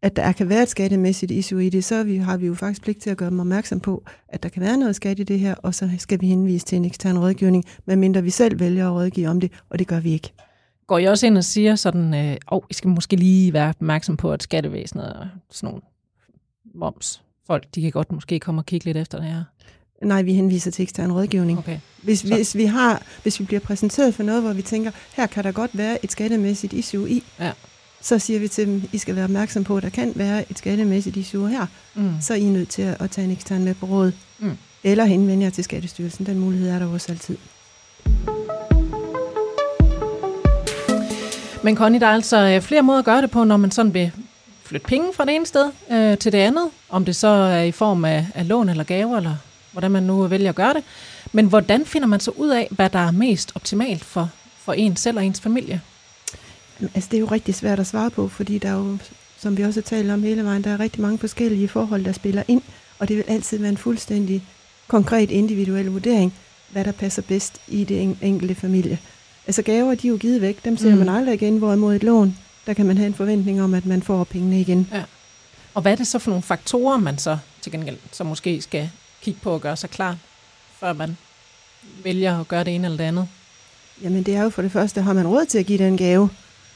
at 0.01 0.15
der 0.15 0.31
kan 0.31 0.49
være 0.49 0.63
et 0.63 0.69
skattemæssigt 0.69 1.31
issue 1.31 1.65
i 1.65 1.69
det, 1.69 1.83
så 1.83 2.03
vi, 2.03 2.17
har 2.17 2.37
vi 2.37 2.47
jo 2.47 2.55
faktisk 2.55 2.81
pligt 2.81 3.01
til 3.01 3.09
at 3.09 3.17
gøre 3.17 3.29
dem 3.29 3.39
opmærksom 3.39 3.79
på, 3.79 4.03
at 4.29 4.43
der 4.43 4.49
kan 4.49 4.61
være 4.61 4.77
noget 4.77 4.95
skat 4.95 5.19
i 5.19 5.23
det 5.23 5.39
her, 5.39 5.55
og 5.55 5.75
så 5.75 5.89
skal 5.97 6.21
vi 6.21 6.27
henvise 6.27 6.65
til 6.65 6.75
en 6.75 6.85
ekstern 6.85 7.17
rådgivning, 7.17 7.63
medmindre 7.85 8.23
vi 8.23 8.29
selv 8.29 8.59
vælger 8.59 8.87
at 8.87 8.93
rådgive 8.93 9.27
om 9.27 9.39
det, 9.39 9.51
og 9.69 9.79
det 9.79 9.87
gør 9.87 9.99
vi 9.99 10.13
ikke. 10.13 10.33
Går 10.87 10.97
I 10.97 11.05
også 11.05 11.25
ind 11.27 11.37
og 11.37 11.43
siger 11.43 11.75
sådan, 11.75 12.13
øh, 12.13 12.37
oh, 12.47 12.61
I 12.69 12.73
skal 12.73 12.89
måske 12.89 13.15
lige 13.15 13.53
være 13.53 13.69
opmærksom 13.69 14.17
på, 14.17 14.31
at 14.31 14.43
skattevæsenet 14.43 15.13
og 15.13 15.27
sådan 15.51 15.67
nogle 15.67 15.81
moms, 16.75 17.21
folk, 17.47 17.65
de 17.75 17.81
kan 17.81 17.91
godt 17.91 18.11
måske 18.11 18.39
komme 18.39 18.61
og 18.61 18.65
kigge 18.65 18.85
lidt 18.85 18.97
efter 18.97 19.17
det 19.17 19.27
her. 19.27 19.43
Nej, 20.03 20.21
vi 20.21 20.33
henviser 20.33 20.71
til 20.71 20.83
ekstern 20.83 21.11
rådgivning. 21.11 21.57
Okay. 21.59 21.79
Hvis, 22.03 22.19
Så- 22.19 22.35
hvis, 22.35 22.55
vi 22.55 22.65
har, 22.65 23.01
hvis 23.23 23.39
vi 23.39 23.45
bliver 23.45 23.59
præsenteret 23.59 24.13
for 24.15 24.23
noget, 24.23 24.41
hvor 24.41 24.53
vi 24.53 24.61
tænker, 24.61 24.91
her 25.15 25.27
kan 25.27 25.43
der 25.43 25.51
godt 25.51 25.77
være 25.77 26.05
et 26.05 26.11
skattemæssigt 26.11 26.73
issue 26.73 27.09
i, 27.09 27.23
Ja. 27.39 27.51
så 28.01 28.19
siger 28.19 28.39
vi 28.39 28.47
til 28.47 28.67
dem, 28.67 28.83
I 28.93 28.97
skal 28.97 29.15
være 29.15 29.23
opmærksom 29.23 29.63
på, 29.63 29.77
at 29.77 29.83
der 29.83 29.89
kan 29.89 30.11
være 30.15 30.51
et 30.51 30.57
skattemæssigt 30.57 31.17
issue 31.17 31.49
her, 31.49 31.65
Mm. 31.95 32.11
så 32.21 32.33
er 32.33 32.37
I 32.37 32.43
nødt 32.43 32.69
til 32.69 32.81
at, 32.81 33.11
tage 33.11 33.25
en 33.25 33.31
ekstern 33.31 33.63
med 33.63 33.73
på 33.75 33.85
råd. 33.85 34.11
Mm. 34.39 34.57
Eller 34.83 35.05
henvende 35.05 35.43
jer 35.43 35.49
til 35.49 35.63
Skattestyrelsen. 35.63 36.25
Den 36.25 36.39
mulighed 36.39 36.69
er 36.69 36.79
der 36.79 36.85
også 36.85 37.11
altid. 37.11 37.37
Men 41.65 41.77
Conny, 41.77 41.99
der 41.99 42.07
er 42.07 42.13
altså 42.13 42.37
øh, 42.37 42.61
flere 42.61 42.81
måder 42.81 42.99
at 42.99 43.05
gøre 43.05 43.21
det 43.21 43.31
på, 43.31 43.43
når 43.43 43.57
man 43.57 43.71
sådan 43.71 43.93
vil 43.93 44.11
flytte 44.63 44.87
penge 44.87 45.13
fra 45.13 45.25
det 45.25 45.35
ene 45.35 45.45
sted 45.45 45.71
øh, 45.91 46.17
til 46.17 46.31
det 46.31 46.37
andet. 46.37 46.69
Om 46.89 47.05
det 47.05 47.15
så 47.15 47.27
er 47.27 47.61
i 47.61 47.71
form 47.71 48.05
af, 48.05 48.27
af 48.35 48.47
lån 48.47 48.69
eller 48.69 48.83
gaver, 48.83 49.17
eller 49.17 49.35
hvordan 49.71 49.91
man 49.91 50.03
nu 50.03 50.27
vælger 50.27 50.49
at 50.49 50.55
gøre 50.55 50.73
det. 50.73 50.83
Men 51.31 51.45
hvordan 51.45 51.85
finder 51.85 52.07
man 52.07 52.19
så 52.19 52.31
ud 52.31 52.49
af, 52.49 52.67
hvad 52.71 52.89
der 52.89 52.99
er 52.99 53.11
mest 53.11 53.51
optimalt 53.55 54.05
for, 54.05 54.29
for 54.57 54.73
en 54.73 54.95
selv 54.95 55.17
og 55.17 55.25
ens 55.25 55.41
familie? 55.41 55.81
Altså, 56.81 57.07
det 57.11 57.17
er 57.17 57.21
jo 57.21 57.25
rigtig 57.25 57.55
svært 57.55 57.79
at 57.79 57.87
svare 57.87 58.09
på, 58.09 58.27
fordi 58.27 58.57
der 58.57 58.69
er 58.69 58.77
jo, 58.77 58.97
som 59.37 59.57
vi 59.57 59.63
også 59.63 59.79
har 59.79 59.97
talt 59.97 60.11
om 60.11 60.23
hele 60.23 60.43
vejen, 60.43 60.63
der 60.63 60.69
er 60.69 60.79
rigtig 60.79 61.01
mange 61.01 61.17
forskellige 61.17 61.67
forhold, 61.67 62.05
der 62.05 62.11
spiller 62.11 62.43
ind, 62.47 62.61
og 62.99 63.07
det 63.07 63.17
vil 63.17 63.25
altid 63.27 63.57
være 63.59 63.69
en 63.69 63.77
fuldstændig 63.77 64.43
konkret 64.87 65.31
individuel 65.31 65.85
vurdering, 65.85 66.33
hvad 66.69 66.85
der 66.85 66.91
passer 66.91 67.21
bedst 67.21 67.61
i 67.67 67.83
det 67.83 68.17
enkelte 68.21 68.55
familie. 68.55 68.99
Altså 69.47 69.61
gaver, 69.61 69.95
de 69.95 70.07
er 70.07 70.11
jo 70.11 70.17
givet 70.17 70.41
væk, 70.41 70.65
dem 70.65 70.77
ser 70.77 70.91
mm. 70.91 70.97
man 70.97 71.09
aldrig 71.09 71.33
igen, 71.33 71.57
hvorimod 71.57 71.95
et 71.95 72.03
lån, 72.03 72.37
der 72.65 72.73
kan 72.73 72.85
man 72.85 72.97
have 72.97 73.07
en 73.07 73.13
forventning 73.13 73.61
om, 73.61 73.73
at 73.73 73.85
man 73.85 74.01
får 74.01 74.23
pengene 74.23 74.61
igen. 74.61 74.89
Ja. 74.93 75.03
Og 75.73 75.81
hvad 75.81 75.91
er 75.91 75.95
det 75.95 76.07
så 76.07 76.19
for 76.19 76.31
nogle 76.31 76.43
faktorer, 76.43 76.97
man 76.97 77.17
så 77.17 77.37
til 77.61 77.71
gengæld 77.71 77.97
så 78.11 78.23
måske 78.23 78.61
skal 78.61 78.89
kigge 79.21 79.39
på 79.43 79.51
og 79.51 79.61
gøre 79.61 79.77
sig 79.77 79.89
klar, 79.89 80.17
før 80.79 80.93
man 80.93 81.17
vælger 82.03 82.39
at 82.39 82.47
gøre 82.47 82.63
det 82.63 82.75
ene 82.75 82.85
eller 82.85 82.97
det 82.97 83.03
andet? 83.03 83.27
Jamen 84.01 84.23
det 84.23 84.35
er 84.35 84.43
jo 84.43 84.49
for 84.49 84.61
det 84.61 84.71
første, 84.71 85.01
har 85.01 85.13
man 85.13 85.27
råd 85.27 85.45
til 85.45 85.57
at 85.57 85.65
give 85.65 85.77
den 85.77 85.97
gave? 85.97 86.29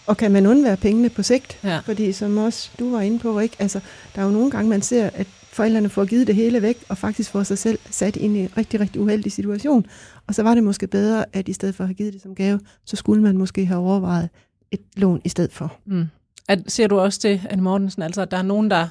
Og 0.05 0.17
kan 0.17 0.31
man 0.31 0.45
undvære 0.45 0.77
pengene 0.77 1.09
på 1.09 1.23
sigt? 1.23 1.57
Ja. 1.63 1.79
Fordi 1.79 2.11
som 2.11 2.37
også 2.37 2.69
du 2.79 2.91
var 2.91 3.01
inde 3.01 3.19
på, 3.19 3.39
ikke? 3.39 3.55
Altså, 3.59 3.79
der 4.15 4.21
er 4.21 4.25
jo 4.25 4.31
nogle 4.31 4.51
gange, 4.51 4.69
man 4.69 4.81
ser, 4.81 5.09
at 5.13 5.27
forældrene 5.51 5.89
får 5.89 6.05
givet 6.05 6.27
det 6.27 6.35
hele 6.35 6.61
væk, 6.61 6.77
og 6.89 6.97
faktisk 6.97 7.31
får 7.31 7.43
sig 7.43 7.57
selv 7.57 7.79
sat 7.89 8.15
ind 8.15 8.37
i 8.37 8.39
en 8.39 8.49
rigtig, 8.57 8.79
rigtig 8.79 9.01
uheldig 9.01 9.31
situation. 9.31 9.85
Og 10.29 10.35
så 10.35 10.43
var 10.43 10.55
det 10.55 10.63
måske 10.63 10.87
bedre, 10.87 11.25
at 11.33 11.47
i 11.47 11.53
stedet 11.53 11.75
for 11.75 11.83
at 11.83 11.87
have 11.87 11.93
givet 11.93 12.13
det 12.13 12.21
som 12.21 12.35
gave, 12.35 12.59
så 12.85 12.95
skulle 12.95 13.23
man 13.23 13.37
måske 13.37 13.65
have 13.65 13.79
overvejet 13.79 14.29
et 14.71 14.79
lån 14.95 15.21
i 15.25 15.29
stedet 15.29 15.53
for. 15.53 15.75
Mm. 15.85 16.05
At, 16.47 16.63
ser 16.67 16.87
du 16.87 16.99
også 16.99 17.19
det, 17.23 17.41
Anne 17.49 17.63
Mortensen, 17.63 18.01
altså 18.01 18.21
at 18.21 18.31
der 18.31 18.37
er 18.37 18.41
nogen, 18.41 18.71
der 18.71 18.87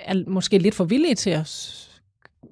er 0.00 0.30
måske 0.30 0.58
lidt 0.58 0.74
for 0.74 0.84
villige 0.84 1.14
til 1.14 1.30
at 1.30 1.48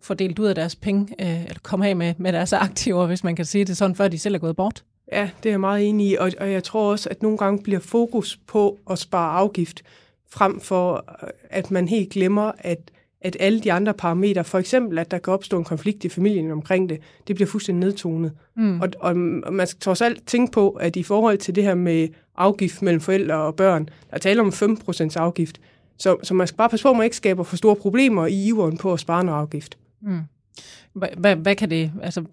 få 0.03 0.15
delt 0.15 0.39
ud 0.39 0.47
af 0.47 0.55
deres 0.55 0.77
penge, 0.77 1.15
øh, 1.21 1.45
eller 1.45 1.59
komme 1.63 1.89
af 1.89 1.97
med, 1.97 2.15
med 2.19 2.33
deres 2.33 2.53
aktiver, 2.53 3.07
hvis 3.07 3.25
man 3.25 3.37
kan 3.37 3.45
sige 3.45 3.65
det 3.65 3.77
sådan, 3.77 3.97
før 3.97 4.09
de 4.09 4.19
selv 4.19 4.35
er 4.35 4.39
gået 4.39 4.57
bort? 4.57 4.85
Ja, 5.13 5.31
det 5.43 5.49
er 5.49 5.53
jeg 5.53 5.61
meget 5.61 5.89
enig 5.89 6.11
i, 6.11 6.17
og, 6.17 6.31
og 6.41 6.53
jeg 6.53 6.65
tror 6.65 6.91
også, 6.91 7.09
at 7.09 7.23
nogle 7.23 7.39
gange 7.39 7.63
bliver 7.63 7.81
fokus 7.81 8.41
på 8.47 8.79
at 8.91 8.99
spare 8.99 9.39
afgift, 9.39 9.83
frem 10.31 10.61
for 10.61 11.05
at 11.51 11.71
man 11.71 11.89
helt 11.89 12.11
glemmer, 12.11 12.53
at 12.59 12.91
at 13.25 13.37
alle 13.41 13.61
de 13.61 13.73
andre 13.73 13.95
parametre, 13.95 14.45
for 14.45 14.59
eksempel 14.59 14.99
at 14.99 15.11
der 15.11 15.19
kan 15.19 15.33
opstå 15.33 15.59
en 15.59 15.65
konflikt 15.65 16.05
i 16.05 16.09
familien 16.09 16.51
omkring 16.51 16.89
det, 16.89 16.99
det 17.29 17.35
bliver 17.35 17.49
fuldstændig 17.49 17.87
nedtonet. 17.87 18.33
Mm. 18.57 18.81
Og, 18.81 18.89
og 19.01 19.17
man 19.53 19.67
skal 19.67 19.81
trods 19.81 20.01
alt 20.01 20.27
tænke 20.27 20.53
på, 20.53 20.71
at 20.71 20.97
i 20.97 21.03
forhold 21.03 21.39
til 21.39 21.55
det 21.55 21.65
her 21.65 21.75
med 21.75 22.09
afgift 22.37 22.83
mellem 22.83 23.01
forældre 23.01 23.35
og 23.35 23.57
børn, 23.57 23.89
der 24.11 24.19
taler 24.19 24.43
om 24.43 24.49
5% 24.49 25.17
afgift, 25.17 25.61
så, 25.99 26.17
så 26.23 26.35
man 26.35 26.47
skal 26.47 26.57
bare 26.57 26.69
passe 26.69 26.85
på, 26.85 26.91
at 26.91 26.97
man 26.97 27.05
ikke 27.05 27.17
skaber 27.17 27.43
for 27.43 27.57
store 27.57 27.77
problemer 27.77 28.27
i 28.27 28.47
iveren 28.47 28.77
på 28.77 28.93
at 28.93 29.01
spare 29.01 29.25
noget 29.25 29.39
afgift. 29.39 29.79
Mm. 30.03 30.21
Hvad, 30.93 31.37
hvad 31.37 31.57
kan 31.57 31.71
det, 31.71 31.93
altså 32.03 32.25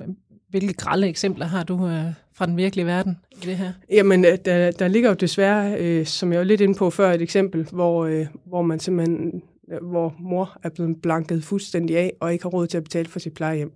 hvilke 0.50 0.74
grælde 0.74 1.08
eksempler 1.08 1.46
har 1.46 1.64
du 1.64 1.88
øh, 1.88 2.06
fra 2.34 2.46
den 2.46 2.58
virkelige 2.58 2.86
verden 2.86 3.18
i 3.32 3.46
det 3.46 3.58
her? 3.58 3.72
Jamen, 3.90 4.26
øh, 4.26 4.38
der, 4.46 4.72
der 4.72 4.88
ligger 4.88 5.10
jo 5.10 5.16
desværre, 5.16 5.80
øh, 5.80 6.06
som 6.06 6.32
jeg 6.32 6.40
var 6.40 6.46
lidt 6.46 6.62
inde 6.62 6.76
på 6.76 6.90
før, 6.90 7.12
et 7.12 7.22
eksempel, 7.22 7.68
hvor, 7.72 8.06
øh, 8.06 8.26
hvor 8.46 8.62
man 8.62 8.80
simpelthen 8.80 9.42
hvor 9.82 10.16
mor 10.20 10.58
er 10.64 10.70
blevet 10.70 11.02
blanket 11.02 11.44
fuldstændig 11.44 11.98
af 11.98 12.14
og 12.20 12.34
ikke 12.34 12.44
har 12.44 12.50
råd 12.50 12.68
til 12.68 12.78
at 12.78 12.84
betale 12.84 13.10
for 13.10 13.20
sit 13.20 13.34
plejehjem. 13.34 13.72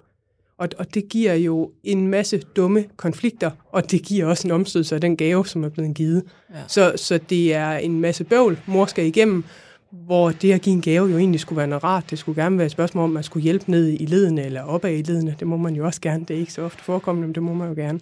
Og, 0.58 0.70
og 0.78 0.94
det 0.94 1.10
giver 1.10 1.34
jo 1.34 1.72
en 1.84 2.08
masse 2.08 2.38
dumme 2.56 2.86
konflikter, 2.98 3.52
og 3.72 3.92
det 3.92 4.04
giver 4.04 4.26
også 4.26 4.48
en 4.48 4.52
omstødelse 4.52 4.96
af 4.96 5.02
den 5.02 5.18
gave, 5.18 5.46
som 5.46 5.64
er 5.64 5.70
blevet 5.70 5.96
givet. 5.96 6.24
Ja. 6.54 6.56
Så, 6.68 6.94
så 6.96 7.20
det 7.30 7.54
er 7.54 7.72
en 7.72 8.02
masse 8.02 8.24
bøvl, 8.24 8.60
mor 8.66 8.86
skal 8.86 9.06
igennem, 9.06 9.44
hvor 9.92 10.32
det 10.32 10.52
at 10.54 10.62
give 10.62 10.74
en 10.74 10.82
gave 10.82 11.10
jo 11.10 11.18
egentlig 11.18 11.40
skulle 11.40 11.58
være 11.58 11.68
noget 11.68 11.84
rart. 11.84 12.10
Det 12.10 12.20
skulle 12.20 12.44
gerne 12.44 12.58
være 12.58 12.66
et 12.66 12.72
spørgsmål 12.72 13.04
om, 13.04 13.10
at 13.10 13.14
man 13.14 13.24
skulle 13.24 13.44
hjælpe 13.44 13.72
ned 13.72 13.88
i 14.00 14.06
ledene 14.06 14.46
eller 14.46 14.62
opad 14.62 14.92
i 14.92 15.02
ledene. 15.02 15.36
Det 15.40 15.48
må 15.48 15.58
man 15.58 15.76
jo 15.76 15.86
også 15.86 16.02
gerne. 16.02 16.26
Det 16.28 16.36
er 16.36 16.40
ikke 16.40 16.54
så 16.54 16.62
ofte 16.62 16.84
forekommende, 16.84 17.28
men 17.28 17.36
det 17.36 17.44
må 17.44 17.54
man 17.54 17.70
jo 17.70 17.76
gerne. 17.76 18.00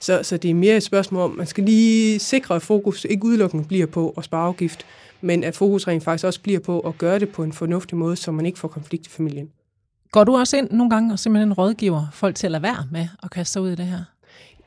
Så, 0.00 0.20
så 0.22 0.36
det 0.36 0.50
er 0.50 0.54
mere 0.54 0.76
et 0.76 0.82
spørgsmål 0.82 1.22
om, 1.22 1.30
man 1.30 1.46
skal 1.46 1.64
lige 1.64 2.18
sikre, 2.18 2.54
at 2.54 2.62
fokus 2.62 3.06
ikke 3.10 3.24
udelukkende 3.24 3.64
bliver 3.64 3.86
på 3.86 4.14
at 4.16 4.24
spare 4.24 4.46
afgift, 4.46 4.86
men 5.24 5.44
at 5.44 5.56
fokus 5.56 5.88
rent 5.88 6.04
faktisk 6.04 6.24
også 6.24 6.40
bliver 6.40 6.60
på 6.60 6.80
at 6.80 6.98
gøre 6.98 7.18
det 7.18 7.28
på 7.28 7.42
en 7.42 7.52
fornuftig 7.52 7.98
måde, 7.98 8.16
så 8.16 8.32
man 8.32 8.46
ikke 8.46 8.58
får 8.58 8.68
konflikt 8.68 9.06
i 9.06 9.10
familien. 9.10 9.50
Går 10.10 10.24
du 10.24 10.36
også 10.36 10.56
ind 10.56 10.70
nogle 10.70 10.90
gange 10.90 11.12
og 11.12 11.18
simpelthen 11.18 11.52
rådgiver 11.52 12.06
folk 12.12 12.34
til 12.36 12.46
at 12.46 12.50
lade 12.50 12.62
være 12.62 12.86
med 12.92 13.08
at 13.22 13.30
kaste 13.30 13.52
sig 13.52 13.62
ud 13.62 13.70
i 13.70 13.74
det 13.74 13.86
her? 13.86 14.00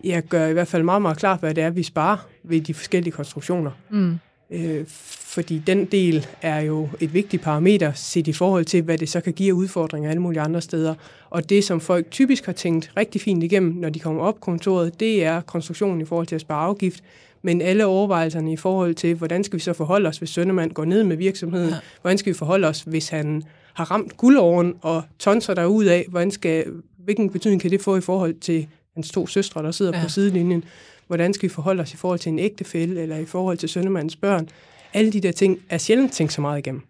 Jeg 0.03 0.23
gør 0.23 0.47
i 0.47 0.53
hvert 0.53 0.67
fald 0.67 0.83
meget, 0.83 1.01
meget 1.01 1.17
klart, 1.17 1.39
hvad 1.39 1.53
det 1.53 1.63
er, 1.63 1.69
vi 1.69 1.83
sparer 1.83 2.17
ved 2.43 2.61
de 2.61 2.73
forskellige 2.73 3.11
konstruktioner. 3.11 3.71
Mm. 3.89 4.19
Øh, 4.51 4.85
fordi 4.87 5.59
den 5.67 5.85
del 5.85 6.27
er 6.41 6.59
jo 6.59 6.89
et 6.99 7.13
vigtigt 7.13 7.43
parameter 7.43 7.91
set 7.93 8.27
i 8.27 8.33
forhold 8.33 8.65
til, 8.65 8.81
hvad 8.81 8.97
det 8.97 9.09
så 9.09 9.21
kan 9.21 9.33
give 9.33 9.55
udfordringer 9.55 10.09
alle 10.09 10.21
mulige 10.21 10.41
andre 10.41 10.61
steder. 10.61 10.95
Og 11.29 11.49
det, 11.49 11.63
som 11.63 11.79
folk 11.79 12.11
typisk 12.11 12.45
har 12.45 12.53
tænkt 12.53 12.91
rigtig 12.97 13.21
fint 13.21 13.43
igennem, 13.43 13.73
når 13.73 13.89
de 13.89 13.99
kommer 13.99 14.21
op 14.21 14.41
kontoret, 14.41 14.99
det 14.99 15.23
er 15.23 15.41
konstruktionen 15.41 16.01
i 16.01 16.05
forhold 16.05 16.27
til 16.27 16.35
at 16.35 16.41
spare 16.41 16.65
afgift, 16.65 17.03
men 17.41 17.61
alle 17.61 17.85
overvejelserne 17.85 18.53
i 18.53 18.57
forhold 18.57 18.95
til, 18.95 19.15
hvordan 19.15 19.43
skal 19.43 19.57
vi 19.57 19.63
så 19.63 19.73
forholde 19.73 20.09
os, 20.09 20.17
hvis 20.17 20.29
Søndermand 20.29 20.71
går 20.71 20.85
ned 20.85 21.03
med 21.03 21.17
virksomheden? 21.17 21.69
Ja. 21.69 21.75
Hvordan 22.01 22.17
skal 22.17 22.33
vi 22.33 22.37
forholde 22.37 22.67
os, 22.67 22.81
hvis 22.81 23.09
han 23.09 23.43
har 23.73 23.91
ramt 23.91 24.17
guldåren 24.17 24.73
og 24.81 25.03
tonser 25.19 25.53
der 25.53 25.65
ud 25.65 25.85
af? 25.85 26.05
Hvordan 26.09 26.31
skal, 26.31 26.65
hvilken 26.97 27.29
betydning 27.29 27.61
kan 27.61 27.71
det 27.71 27.81
få 27.81 27.97
i 27.97 28.01
forhold 28.01 28.39
til 28.39 28.67
hans 28.95 29.11
to 29.11 29.27
søstre, 29.27 29.63
der 29.63 29.71
sidder 29.71 29.97
ja. 29.97 30.03
på 30.03 30.09
sidelinjen? 30.09 30.63
Hvordan 31.07 31.33
skal 31.33 31.49
vi 31.49 31.53
forholde 31.53 31.81
os 31.81 31.93
i 31.93 31.97
forhold 31.97 32.19
til 32.19 32.31
en 32.31 32.39
ægtefælle, 32.39 33.01
eller 33.01 33.17
i 33.17 33.25
forhold 33.25 33.57
til 33.57 33.69
Søndermands 33.69 34.15
børn? 34.15 34.49
Alle 34.93 35.11
de 35.11 35.21
der 35.21 35.31
ting 35.31 35.59
er 35.69 35.77
sjældent 35.77 36.13
tænkt 36.13 36.33
så 36.33 36.41
meget 36.41 36.59
igennem. 36.59 36.81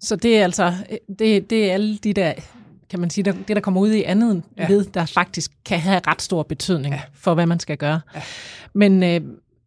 Så 0.00 0.16
det 0.16 0.38
er 0.38 0.44
altså, 0.44 0.72
det, 1.18 1.50
det 1.50 1.70
er 1.70 1.72
alle 1.72 1.96
de 1.96 2.12
der 2.12 2.32
kan 2.94 3.00
man 3.00 3.10
sige, 3.10 3.24
det 3.24 3.48
der 3.48 3.60
kommer 3.60 3.80
ud 3.80 3.90
i 3.90 4.02
andet 4.02 4.42
ja. 4.58 4.66
ved, 4.68 4.84
der 4.84 5.06
faktisk 5.06 5.50
kan 5.64 5.78
have 5.78 6.00
ret 6.06 6.22
stor 6.22 6.42
betydning 6.42 6.94
ja. 6.94 7.00
for, 7.14 7.34
hvad 7.34 7.46
man 7.46 7.60
skal 7.60 7.76
gøre. 7.76 8.00
Ja. 8.14 8.22
Men 8.72 9.02
øh, 9.02 9.20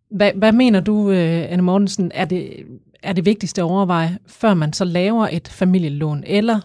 hvad, 0.10 0.32
hvad 0.36 0.52
mener 0.52 0.80
du, 0.80 1.12
øh, 1.12 1.52
Anne 1.52 1.64
Mortensen, 1.64 2.12
er 2.14 2.26
det, 2.26 2.66
er 3.04 3.14
det 3.14 3.26
vigtigste 3.26 3.62
at 3.62 3.66
overveje, 3.66 4.18
før 4.28 4.54
man 4.54 4.74
så 4.74 4.86
laver 4.86 5.28
et 5.32 5.48
familielån, 5.48 6.24
eller 6.28 6.60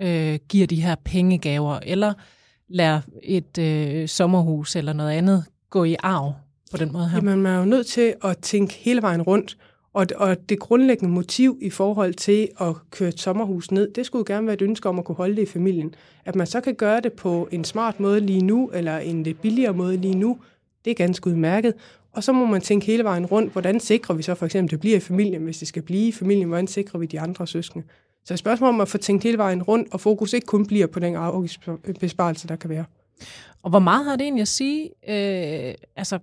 øh, 0.00 0.38
giver 0.48 0.66
de 0.66 0.82
her 0.82 0.94
pengegaver, 1.04 1.78
eller 1.82 2.12
lader 2.68 3.00
et 3.22 3.58
øh, 3.58 4.08
sommerhus 4.08 4.76
eller 4.76 4.92
noget 4.92 5.10
andet 5.10 5.44
gå 5.70 5.84
i 5.84 5.96
arv 6.02 6.32
på 6.70 6.76
den 6.76 6.92
måde 6.92 7.08
her? 7.08 7.16
Jamen, 7.16 7.42
man 7.42 7.52
er 7.52 7.58
jo 7.58 7.64
nødt 7.64 7.86
til 7.86 8.14
at 8.24 8.38
tænke 8.38 8.74
hele 8.74 9.02
vejen 9.02 9.22
rundt, 9.22 9.56
og, 9.92 10.06
og 10.16 10.36
det 10.48 10.58
grundlæggende 10.58 11.14
motiv 11.14 11.58
i 11.62 11.70
forhold 11.70 12.14
til 12.14 12.48
at 12.60 12.74
køre 12.90 13.08
et 13.08 13.20
sommerhus 13.20 13.70
ned, 13.70 13.92
det 13.92 14.06
skulle 14.06 14.24
jo 14.28 14.34
gerne 14.34 14.46
være 14.46 14.54
et 14.54 14.62
ønske 14.62 14.88
om 14.88 14.98
at 14.98 15.04
kunne 15.04 15.16
holde 15.16 15.36
det 15.36 15.42
i 15.42 15.46
familien. 15.46 15.94
At 16.24 16.34
man 16.34 16.46
så 16.46 16.60
kan 16.60 16.74
gøre 16.74 17.00
det 17.00 17.12
på 17.12 17.48
en 17.52 17.64
smart 17.64 18.00
måde 18.00 18.20
lige 18.20 18.44
nu, 18.44 18.70
eller 18.74 18.98
en 18.98 19.22
lidt 19.22 19.40
billigere 19.40 19.72
måde 19.72 19.96
lige 19.96 20.14
nu, 20.14 20.38
det 20.84 20.90
er 20.90 20.94
ganske 20.94 21.26
udmærket. 21.30 21.74
Og 22.18 22.24
så 22.24 22.32
må 22.32 22.46
man 22.46 22.60
tænke 22.60 22.86
hele 22.86 23.04
vejen 23.04 23.26
rundt, 23.26 23.52
hvordan 23.52 23.80
sikrer 23.80 24.14
vi 24.14 24.22
så 24.22 24.34
for 24.34 24.46
eksempel, 24.46 24.70
det 24.70 24.80
bliver 24.80 24.96
i 24.96 25.00
familien, 25.00 25.42
hvis 25.42 25.58
det 25.58 25.68
skal 25.68 25.82
blive 25.82 26.08
i 26.08 26.12
familien, 26.12 26.48
hvordan 26.48 26.66
sikrer 26.66 26.98
vi 26.98 27.06
de 27.06 27.20
andre 27.20 27.46
søskende. 27.46 27.86
Så 28.24 28.34
et 28.34 28.38
spørgsmål 28.38 28.68
om 28.68 28.80
at 28.80 28.88
få 28.88 28.98
tænkt 28.98 29.24
hele 29.24 29.38
vejen 29.38 29.62
rundt, 29.62 29.92
og 29.92 30.00
fokus 30.00 30.32
ikke 30.32 30.46
kun 30.46 30.66
bliver 30.66 30.86
på 30.86 31.00
den 31.00 31.16
afgiftsbesparelse, 31.16 32.48
der 32.48 32.56
kan 32.56 32.70
være. 32.70 32.84
Og 33.62 33.70
hvor 33.70 33.78
meget 33.78 34.04
har 34.04 34.16
det 34.16 34.24
egentlig 34.24 34.42
at 34.42 34.48
sige, 34.48 34.84
øh, 35.08 35.74
altså, 35.96 36.18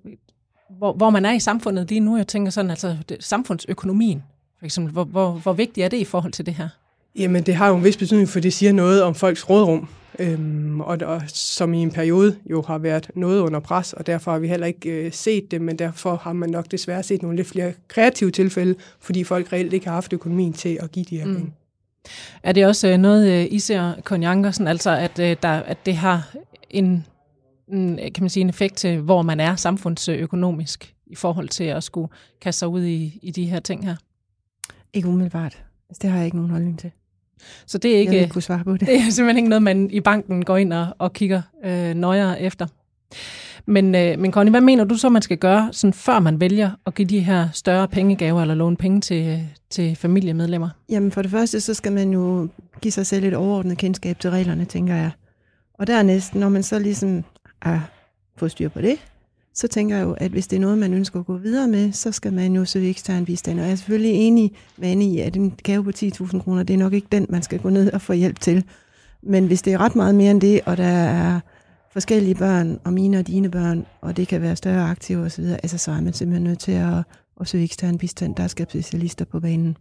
hvor, 0.69 0.93
hvor 0.93 1.09
man 1.09 1.25
er 1.25 1.33
i 1.33 1.39
samfundet 1.39 1.89
lige 1.89 1.99
nu? 1.99 2.17
Jeg 2.17 2.27
tænker 2.27 2.51
sådan, 2.51 2.71
altså 2.71 2.97
det, 3.09 3.23
samfundsøkonomien, 3.23 4.23
for 4.59 4.65
eksempel, 4.65 4.93
hvor, 4.93 5.03
hvor, 5.03 5.31
hvor 5.31 5.53
vigtigt 5.53 5.85
er 5.85 5.89
det 5.89 5.97
i 5.97 6.05
forhold 6.05 6.31
til 6.31 6.45
det 6.45 6.53
her? 6.53 6.69
Jamen, 7.15 7.43
det 7.43 7.55
har 7.55 7.69
jo 7.69 7.75
en 7.75 7.83
vis 7.83 7.97
betydning, 7.97 8.29
for 8.29 8.39
det 8.39 8.53
siger 8.53 8.71
noget 8.71 9.03
om 9.03 9.15
folks 9.15 9.49
rådrum 9.49 9.87
øhm, 10.19 10.81
og, 10.81 10.97
og 11.05 11.21
som 11.27 11.73
i 11.73 11.77
en 11.81 11.91
periode 11.91 12.37
jo 12.49 12.61
har 12.61 12.77
været 12.77 13.11
noget 13.15 13.39
under 13.39 13.59
pres, 13.59 13.93
og 13.93 14.07
derfor 14.07 14.31
har 14.31 14.39
vi 14.39 14.47
heller 14.47 14.67
ikke 14.67 14.89
øh, 14.89 15.13
set 15.13 15.51
det, 15.51 15.61
men 15.61 15.79
derfor 15.79 16.15
har 16.15 16.33
man 16.33 16.49
nok 16.49 16.71
desværre 16.71 17.03
set 17.03 17.21
nogle 17.21 17.37
lidt 17.37 17.47
flere 17.47 17.73
kreative 17.87 18.31
tilfælde, 18.31 18.75
fordi 18.99 19.23
folk 19.23 19.53
reelt 19.53 19.73
ikke 19.73 19.87
har 19.87 19.93
haft 19.93 20.13
økonomien 20.13 20.53
til 20.53 20.77
at 20.81 20.91
give 20.91 21.05
de 21.09 21.17
her 21.17 21.25
mm. 21.25 21.35
penge. 21.35 21.53
Er 22.43 22.51
det 22.51 22.65
også 22.65 22.87
øh, 22.87 22.97
noget, 22.97 23.31
øh, 23.31 23.47
I 23.51 23.59
ser, 23.59 23.93
Konjankersen, 24.03 24.67
altså 24.67 24.89
at, 24.89 25.19
øh, 25.19 25.35
der, 25.41 25.49
at 25.49 25.77
det 25.85 25.95
har 25.95 26.35
en, 26.69 27.05
en, 27.67 27.97
kan 27.97 28.23
man 28.23 28.29
sige, 28.29 28.41
en 28.41 28.49
effekt 28.49 28.75
til, 28.75 28.99
hvor 28.99 29.21
man 29.21 29.39
er 29.39 29.55
samfundsøkonomisk 29.55 30.93
i 31.07 31.15
forhold 31.15 31.49
til 31.49 31.63
at 31.63 31.83
skulle 31.83 32.07
kaste 32.41 32.59
sig 32.59 32.67
ud 32.67 32.83
i, 32.83 33.19
i 33.21 33.31
de 33.31 33.45
her 33.45 33.59
ting 33.59 33.85
her? 33.85 33.95
Ikke 34.93 35.07
umiddelbart. 35.07 35.63
Altså, 35.89 35.99
det 36.01 36.09
har 36.09 36.17
jeg 36.17 36.25
ikke 36.25 36.37
nogen 36.37 36.51
holdning 36.51 36.79
til. 36.79 36.91
Så 37.67 37.77
det 37.77 37.95
er 37.95 37.99
ikke, 37.99 38.17
jeg 38.17 38.29
kunne 38.29 38.41
svare 38.41 38.63
på 38.63 38.73
det. 38.73 38.81
det 38.87 38.95
er 38.95 39.09
simpelthen 39.09 39.37
ikke 39.37 39.49
noget, 39.49 39.63
man 39.63 39.89
i 39.91 39.99
banken 39.99 40.45
går 40.45 40.57
ind 40.57 40.73
og, 40.73 40.87
og 40.99 41.13
kigger 41.13 41.41
øh, 41.65 41.93
nøjere 41.93 42.41
efter. 42.41 42.67
Men, 43.65 43.95
øh, 43.95 44.19
men 44.19 44.31
Connie, 44.31 44.51
hvad 44.51 44.61
mener 44.61 44.83
du 44.83 44.95
så, 44.95 45.09
man 45.09 45.21
skal 45.21 45.37
gøre, 45.37 45.69
sådan 45.71 45.93
før 45.93 46.19
man 46.19 46.39
vælger 46.39 46.71
at 46.85 46.95
give 46.95 47.07
de 47.07 47.19
her 47.19 47.49
større 47.53 47.87
pengegaver 47.87 48.41
eller 48.41 48.55
låne 48.55 48.77
penge 48.77 49.01
til, 49.01 49.47
til 49.69 49.95
familiemedlemmer? 49.95 50.69
Jamen 50.89 51.11
for 51.11 51.21
det 51.21 51.31
første, 51.31 51.61
så 51.61 51.73
skal 51.73 51.91
man 51.91 52.11
jo 52.11 52.47
give 52.81 52.91
sig 52.91 53.05
selv 53.05 53.25
et 53.25 53.33
overordnet 53.33 53.77
kendskab 53.77 54.19
til 54.19 54.29
reglerne, 54.29 54.65
tænker 54.65 54.95
jeg. 54.95 55.11
Og 55.73 55.87
dernæst, 55.87 56.35
når 56.35 56.49
man 56.49 56.63
så 56.63 56.79
ligesom 56.79 57.23
er 57.61 57.79
på 58.37 58.49
styr 58.49 58.69
på 58.69 58.81
det, 58.81 58.97
så 59.55 59.67
tænker 59.67 59.95
jeg 59.95 60.03
jo, 60.03 60.11
at 60.11 60.31
hvis 60.31 60.47
det 60.47 60.55
er 60.55 60.61
noget, 60.61 60.77
man 60.77 60.93
ønsker 60.93 61.19
at 61.19 61.25
gå 61.25 61.37
videre 61.37 61.67
med, 61.67 61.91
så 61.91 62.11
skal 62.11 62.33
man 62.33 62.55
jo 62.55 62.65
søge 62.65 62.89
ekstern 62.89 63.25
bistand. 63.25 63.59
Og 63.59 63.65
jeg 63.65 63.71
er 63.71 63.75
selvfølgelig 63.75 64.13
enig 64.13 64.51
med 64.77 64.89
Anne 64.89 65.05
i, 65.05 65.19
at 65.19 65.35
en 65.35 65.51
gave 65.63 65.83
på 65.83 65.91
10.000 65.95 66.39
kroner, 66.39 66.63
det 66.63 66.73
er 66.73 66.77
nok 66.77 66.93
ikke 66.93 67.07
den, 67.11 67.25
man 67.29 67.41
skal 67.41 67.59
gå 67.59 67.69
ned 67.69 67.91
og 67.91 68.01
få 68.01 68.13
hjælp 68.13 68.39
til. 68.39 68.63
Men 69.23 69.47
hvis 69.47 69.61
det 69.61 69.73
er 69.73 69.77
ret 69.77 69.95
meget 69.95 70.15
mere 70.15 70.31
end 70.31 70.41
det, 70.41 70.61
og 70.65 70.77
der 70.77 70.83
er 70.83 71.39
forskellige 71.91 72.35
børn, 72.35 72.79
og 72.83 72.93
mine 72.93 73.19
og 73.19 73.27
dine 73.27 73.51
børn, 73.51 73.85
og 74.01 74.17
det 74.17 74.27
kan 74.27 74.41
være 74.41 74.55
større 74.55 74.89
aktiver 74.89 75.25
osv., 75.25 75.43
altså 75.43 75.77
så 75.77 75.91
er 75.91 76.01
man 76.01 76.13
simpelthen 76.13 76.43
nødt 76.43 76.59
til 76.59 76.71
at, 76.71 77.03
at 77.41 77.47
søge 77.47 77.63
ekstern 77.63 77.97
bistand. 77.97 78.35
Der 78.35 78.47
skal 78.47 78.67
specialister 78.69 79.25
på 79.25 79.39
banen. 79.39 79.77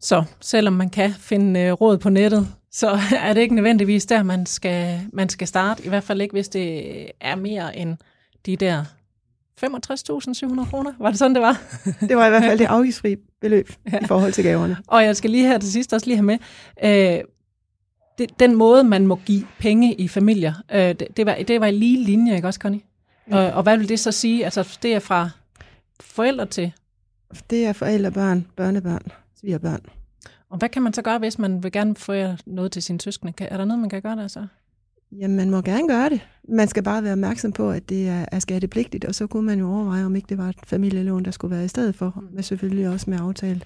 Så 0.00 0.24
selvom 0.40 0.72
man 0.72 0.90
kan 0.90 1.12
finde 1.18 1.60
øh, 1.60 1.72
råd 1.72 1.98
på 1.98 2.10
nettet, 2.10 2.48
så 2.76 2.98
er 3.16 3.32
det 3.32 3.40
ikke 3.40 3.54
nødvendigvis 3.54 4.06
der, 4.06 4.22
man 4.22 4.46
skal, 4.46 5.00
man 5.12 5.28
skal 5.28 5.46
starte. 5.46 5.84
I 5.84 5.88
hvert 5.88 6.04
fald 6.04 6.20
ikke, 6.20 6.32
hvis 6.32 6.48
det 6.48 7.10
er 7.20 7.36
mere 7.36 7.76
end 7.76 7.96
de 8.46 8.56
der 8.56 8.84
65.700 9.64 10.70
kroner. 10.70 10.92
Var 10.98 11.10
det 11.10 11.18
sådan, 11.18 11.34
det 11.34 11.42
var? 11.42 11.62
det 12.08 12.16
var 12.16 12.26
i 12.26 12.30
hvert 12.30 12.42
fald 12.42 12.58
det 12.58 12.64
afgiftsfri 12.76 13.16
beløb 13.40 13.70
ja. 13.92 13.98
i 14.02 14.06
forhold 14.06 14.32
til 14.32 14.44
gaverne. 14.44 14.76
Og 14.86 15.04
jeg 15.04 15.16
skal 15.16 15.30
lige 15.30 15.46
her 15.46 15.58
til 15.58 15.72
sidst 15.72 15.92
også 15.92 16.06
lige 16.06 16.16
have 16.16 16.24
med, 16.24 16.38
øh, 16.84 17.24
det, 18.18 18.40
den 18.40 18.54
måde, 18.54 18.84
man 18.84 19.06
må 19.06 19.20
give 19.26 19.46
penge 19.58 19.94
i 19.94 20.08
familier, 20.08 20.54
øh, 20.72 20.78
det, 20.80 21.06
det, 21.16 21.26
var, 21.26 21.34
det 21.48 21.60
var 21.60 21.66
i 21.66 21.72
lige 21.72 22.04
linje, 22.04 22.36
ikke 22.36 22.48
også, 22.48 22.60
Connie? 22.62 22.80
Ja. 23.30 23.36
Og, 23.36 23.52
og 23.52 23.62
hvad 23.62 23.78
vil 23.78 23.88
det 23.88 24.00
så 24.00 24.12
sige? 24.12 24.44
Altså, 24.44 24.78
det 24.82 24.94
er 24.94 24.98
fra 24.98 25.30
forældre 26.00 26.46
til? 26.46 26.72
Det 27.50 27.66
er 27.66 27.72
forældre, 27.72 28.10
børn, 28.10 28.46
børnebørn, 28.56 29.02
svigerbørn. 29.40 29.80
Og 30.50 30.58
hvad 30.58 30.68
kan 30.68 30.82
man 30.82 30.92
så 30.92 31.02
gøre, 31.02 31.18
hvis 31.18 31.38
man 31.38 31.62
vil 31.62 31.72
gerne 31.72 31.96
få 31.96 32.14
noget 32.46 32.72
til 32.72 32.82
sine 32.82 33.00
søskende? 33.00 33.32
Er 33.38 33.56
der 33.56 33.64
noget, 33.64 33.80
man 33.80 33.90
kan 33.90 34.02
gøre 34.02 34.16
der 34.16 34.28
så? 34.28 34.46
Jamen, 35.12 35.36
man 35.36 35.50
må 35.50 35.60
gerne 35.60 35.88
gøre 35.88 36.10
det. 36.10 36.20
Man 36.48 36.68
skal 36.68 36.82
bare 36.82 37.02
være 37.02 37.12
opmærksom 37.12 37.52
på, 37.52 37.70
at 37.70 37.88
det 37.88 38.08
er, 38.08 38.24
er 38.32 38.38
skattepligtigt, 38.38 39.04
og 39.04 39.14
så 39.14 39.26
kunne 39.26 39.46
man 39.46 39.58
jo 39.58 39.72
overveje, 39.72 40.04
om 40.04 40.16
ikke 40.16 40.26
det 40.28 40.38
var 40.38 40.48
et 40.48 40.56
familielån, 40.66 41.24
der 41.24 41.30
skulle 41.30 41.56
være 41.56 41.64
i 41.64 41.68
stedet 41.68 41.94
for, 41.94 42.12
mm. 42.16 42.28
men 42.32 42.42
selvfølgelig 42.42 42.88
også 42.88 43.10
med 43.10 43.18
aftale 43.20 43.62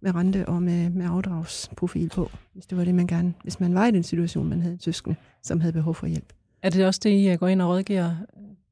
med 0.00 0.14
rente 0.14 0.48
og 0.48 0.62
med, 0.62 0.90
med 0.90 1.06
afdragsprofil 1.10 2.08
på, 2.08 2.30
hvis 2.52 2.66
det 2.66 2.78
var 2.78 2.84
det, 2.84 2.94
man 2.94 3.06
gerne, 3.06 3.34
hvis 3.42 3.60
man 3.60 3.74
var 3.74 3.86
i 3.86 3.90
den 3.90 4.02
situation, 4.02 4.48
man 4.48 4.60
havde 4.60 4.72
en 4.72 4.80
søskende, 4.80 5.16
som 5.42 5.60
havde 5.60 5.72
behov 5.72 5.94
for 5.94 6.06
hjælp. 6.06 6.32
Er 6.62 6.70
det 6.70 6.86
også 6.86 7.00
det, 7.02 7.10
I 7.10 7.36
går 7.36 7.48
ind 7.48 7.62
og 7.62 7.68
rådgiver 7.68 8.14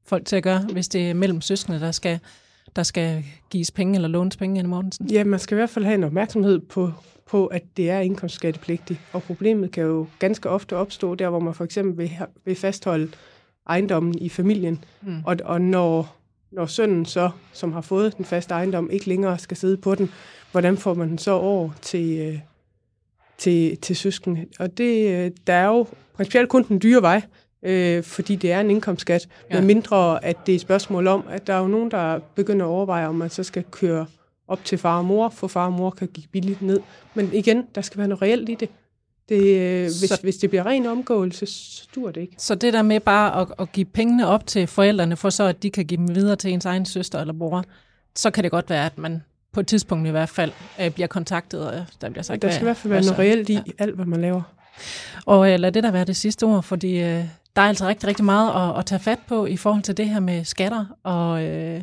folk 0.05 0.25
til 0.25 0.35
at 0.35 0.43
gøre, 0.43 0.59
hvis 0.71 0.87
det 0.87 1.09
er 1.09 1.13
mellem 1.13 1.41
søskende, 1.41 1.79
der 1.79 1.91
skal, 1.91 2.19
der 2.75 2.83
skal 2.83 3.23
gives 3.49 3.71
penge 3.71 3.95
eller 3.95 4.07
lånes 4.07 4.37
penge, 4.37 4.59
Anne 4.59 4.69
Mortensen? 4.69 5.09
Ja, 5.11 5.23
man 5.23 5.39
skal 5.39 5.55
i 5.55 5.59
hvert 5.59 5.69
fald 5.69 5.85
have 5.85 5.95
en 5.95 6.03
opmærksomhed 6.03 6.59
på, 6.59 6.91
på, 7.25 7.45
at 7.45 7.63
det 7.77 7.89
er 7.89 7.99
indkomstskattepligtigt. 7.99 8.99
Og 9.13 9.23
problemet 9.23 9.71
kan 9.71 9.83
jo 9.83 10.07
ganske 10.19 10.49
ofte 10.49 10.75
opstå 10.75 11.15
der, 11.15 11.29
hvor 11.29 11.39
man 11.39 11.53
for 11.53 11.63
eksempel 11.63 11.97
vil, 11.97 12.11
vil 12.45 12.55
fastholde 12.55 13.11
ejendommen 13.69 14.19
i 14.19 14.29
familien. 14.29 14.83
Mm. 15.01 15.21
Og, 15.25 15.37
og 15.45 15.61
når, 15.61 16.15
når 16.51 16.65
sønnen 16.65 17.05
så, 17.05 17.29
som 17.53 17.73
har 17.73 17.81
fået 17.81 18.17
den 18.17 18.25
faste 18.25 18.53
ejendom, 18.53 18.89
ikke 18.91 19.07
længere 19.07 19.39
skal 19.39 19.57
sidde 19.57 19.77
på 19.77 19.95
den, 19.95 20.09
hvordan 20.51 20.77
får 20.77 20.93
man 20.93 21.09
den 21.09 21.17
så 21.17 21.31
over 21.31 21.69
til, 21.81 22.19
øh, 22.19 22.39
til, 23.37 23.77
til 23.77 23.95
søskende? 23.95 24.45
Og 24.59 24.77
det, 24.77 25.09
øh, 25.11 25.31
der 25.47 25.53
er 25.53 25.67
jo 25.67 25.87
principielt 26.13 26.49
kun 26.49 26.63
den 26.63 26.81
dyre 26.81 27.01
vej, 27.01 27.21
øh, 27.63 28.03
fordi 28.03 28.35
det 28.35 28.51
er 28.51 28.59
en 28.59 28.71
indkomstskat, 28.71 29.27
ja. 29.49 29.55
men 29.55 29.67
mindre 29.67 30.25
at 30.25 30.37
det 30.45 30.51
er 30.51 30.55
et 30.55 30.61
spørgsmål 30.61 31.07
om, 31.07 31.23
at 31.29 31.47
der 31.47 31.53
er 31.53 31.59
jo 31.59 31.67
nogen, 31.67 31.91
der 31.91 32.19
begynder 32.35 32.65
at 32.65 32.69
overveje, 32.69 33.07
om 33.07 33.15
man 33.15 33.29
så 33.29 33.43
skal 33.43 33.63
køre 33.71 34.05
op 34.47 34.65
til 34.65 34.77
far 34.77 34.97
og 34.97 35.05
mor, 35.05 35.29
for 35.29 35.47
far 35.47 35.65
og 35.65 35.73
mor 35.73 35.89
kan 35.89 36.07
give 36.07 36.27
billigt 36.31 36.61
ned. 36.61 36.79
Men 37.13 37.33
igen, 37.33 37.63
der 37.75 37.81
skal 37.81 37.97
være 37.97 38.07
noget 38.07 38.21
reelt 38.21 38.49
i 38.49 38.55
det. 38.55 38.69
det 39.29 39.59
øh, 39.59 39.83
hvis, 39.83 40.09
så, 40.09 40.19
hvis 40.21 40.37
det 40.37 40.49
bliver 40.49 40.65
ren 40.65 40.85
omgåelse, 40.85 41.45
så 41.45 41.87
dur 41.95 42.11
det 42.11 42.21
ikke. 42.21 42.35
Så 42.37 42.55
det 42.55 42.73
der 42.73 42.81
med 42.81 42.99
bare 42.99 43.41
at, 43.41 43.47
at 43.59 43.71
give 43.71 43.85
pengene 43.85 44.27
op 44.27 44.47
til 44.47 44.67
forældrene, 44.67 45.15
for 45.15 45.29
så 45.29 45.43
at 45.43 45.63
de 45.63 45.69
kan 45.69 45.85
give 45.85 45.97
dem 45.97 46.15
videre 46.15 46.35
til 46.35 46.51
ens 46.51 46.65
egen 46.65 46.85
søster 46.85 47.19
eller 47.19 47.33
bror, 47.33 47.63
så 48.15 48.31
kan 48.31 48.43
det 48.43 48.51
godt 48.51 48.69
være, 48.69 48.85
at 48.85 48.97
man 48.97 49.21
på 49.53 49.59
et 49.59 49.67
tidspunkt 49.67 50.07
i 50.07 50.11
hvert 50.11 50.29
fald 50.29 50.51
øh, 50.81 50.91
bliver 50.91 51.07
kontaktet, 51.07 51.67
og 51.67 51.85
der 52.01 52.09
bliver 52.09 52.23
sagt, 52.23 52.41
Der 52.41 52.51
skal 52.51 52.61
i 52.61 52.63
hvert 52.63 52.77
fald 52.77 52.93
være 52.93 53.01
noget 53.01 53.19
reelt 53.19 53.49
i 53.49 53.53
ja. 53.53 53.61
alt, 53.77 53.95
hvad 53.95 54.05
man 54.05 54.21
laver. 54.21 54.41
Og 55.25 55.51
øh, 55.51 55.59
lad 55.59 55.71
det 55.71 55.83
der 55.83 55.91
være 55.91 56.05
det 56.05 56.15
sidste 56.15 56.43
ord, 56.43 56.63
fordi 56.63 56.99
øh, 56.99 57.23
der 57.59 57.63
er 57.63 57.69
altså 57.69 57.87
rigtig, 57.87 58.07
rigtig 58.07 58.25
meget 58.25 58.69
at, 58.69 58.79
at 58.79 58.85
tage 58.85 58.99
fat 58.99 59.19
på 59.27 59.45
i 59.45 59.57
forhold 59.57 59.83
til 59.83 59.97
det 59.97 60.09
her 60.09 60.19
med 60.19 60.43
skatter 60.43 60.85
og 61.03 61.43
øh, 61.43 61.81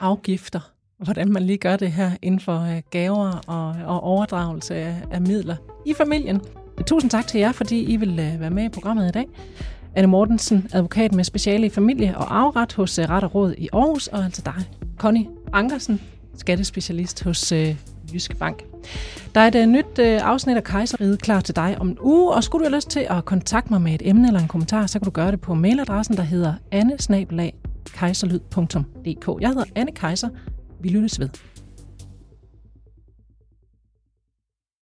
afgifter 0.00 0.60
hvordan 0.98 1.32
man 1.32 1.42
lige 1.42 1.58
gør 1.58 1.76
det 1.76 1.92
her 1.92 2.10
inden 2.22 2.40
for 2.40 2.60
øh, 2.60 2.82
gaver 2.90 3.40
og, 3.46 3.76
og 3.86 4.02
overdragelse 4.02 4.74
af, 4.74 4.96
af 5.10 5.20
midler 5.20 5.56
i 5.86 5.94
familien. 5.94 6.40
Tusind 6.86 7.10
tak 7.10 7.26
til 7.26 7.40
jer, 7.40 7.52
fordi 7.52 7.82
I 7.82 7.96
vil 7.96 8.18
øh, 8.18 8.40
være 8.40 8.50
med 8.50 8.64
i 8.64 8.68
programmet 8.68 9.08
i 9.08 9.10
dag. 9.10 9.26
Anne 9.94 10.06
Mortensen, 10.06 10.68
advokat 10.72 11.14
med 11.14 11.24
speciale 11.24 11.66
i 11.66 11.70
familie 11.70 12.18
og 12.18 12.38
afret 12.38 12.72
hos 12.72 12.98
øh, 12.98 13.10
Ret 13.10 13.24
og 13.24 13.34
Råd 13.34 13.54
i 13.58 13.68
Aarhus, 13.72 14.06
og 14.06 14.24
altså 14.24 14.42
dig, 14.44 14.70
Connie 14.98 15.26
Ankersen, 15.52 16.00
skattespecialist 16.36 17.24
hos 17.24 17.52
øh, 17.52 17.76
Jyske 18.14 18.36
Bank. 18.36 18.64
Der 19.34 19.40
er 19.40 19.48
et 19.48 19.54
øh, 19.54 19.66
nyt 19.66 19.98
øh, 19.98 20.20
afsnit 20.22 20.56
af 20.56 20.64
Kejseriet 20.64 21.22
klar 21.22 21.40
til 21.40 21.56
dig 21.56 21.76
om 21.80 21.88
en 21.88 21.98
uge, 22.00 22.32
og 22.32 22.44
skulle 22.44 22.64
du 22.64 22.70
have 22.70 22.76
lyst 22.76 22.90
til 22.90 23.06
at 23.10 23.24
kontakte 23.24 23.72
mig 23.72 23.82
med 23.82 23.94
et 23.94 24.02
emne 24.04 24.28
eller 24.28 24.40
en 24.40 24.48
kommentar, 24.48 24.86
så 24.86 24.98
kan 24.98 25.04
du 25.04 25.10
gøre 25.10 25.30
det 25.30 25.40
på 25.40 25.54
mailadressen, 25.54 26.16
der 26.16 26.22
hedder 26.22 26.54
annesnabelag.kejserlyd.dk. 26.70 29.40
Jeg 29.40 29.48
hedder 29.48 29.64
Anne 29.74 29.92
Kejser. 29.92 30.28
Vi 30.80 30.88
lyttes 30.88 31.20
ved. 31.20 31.28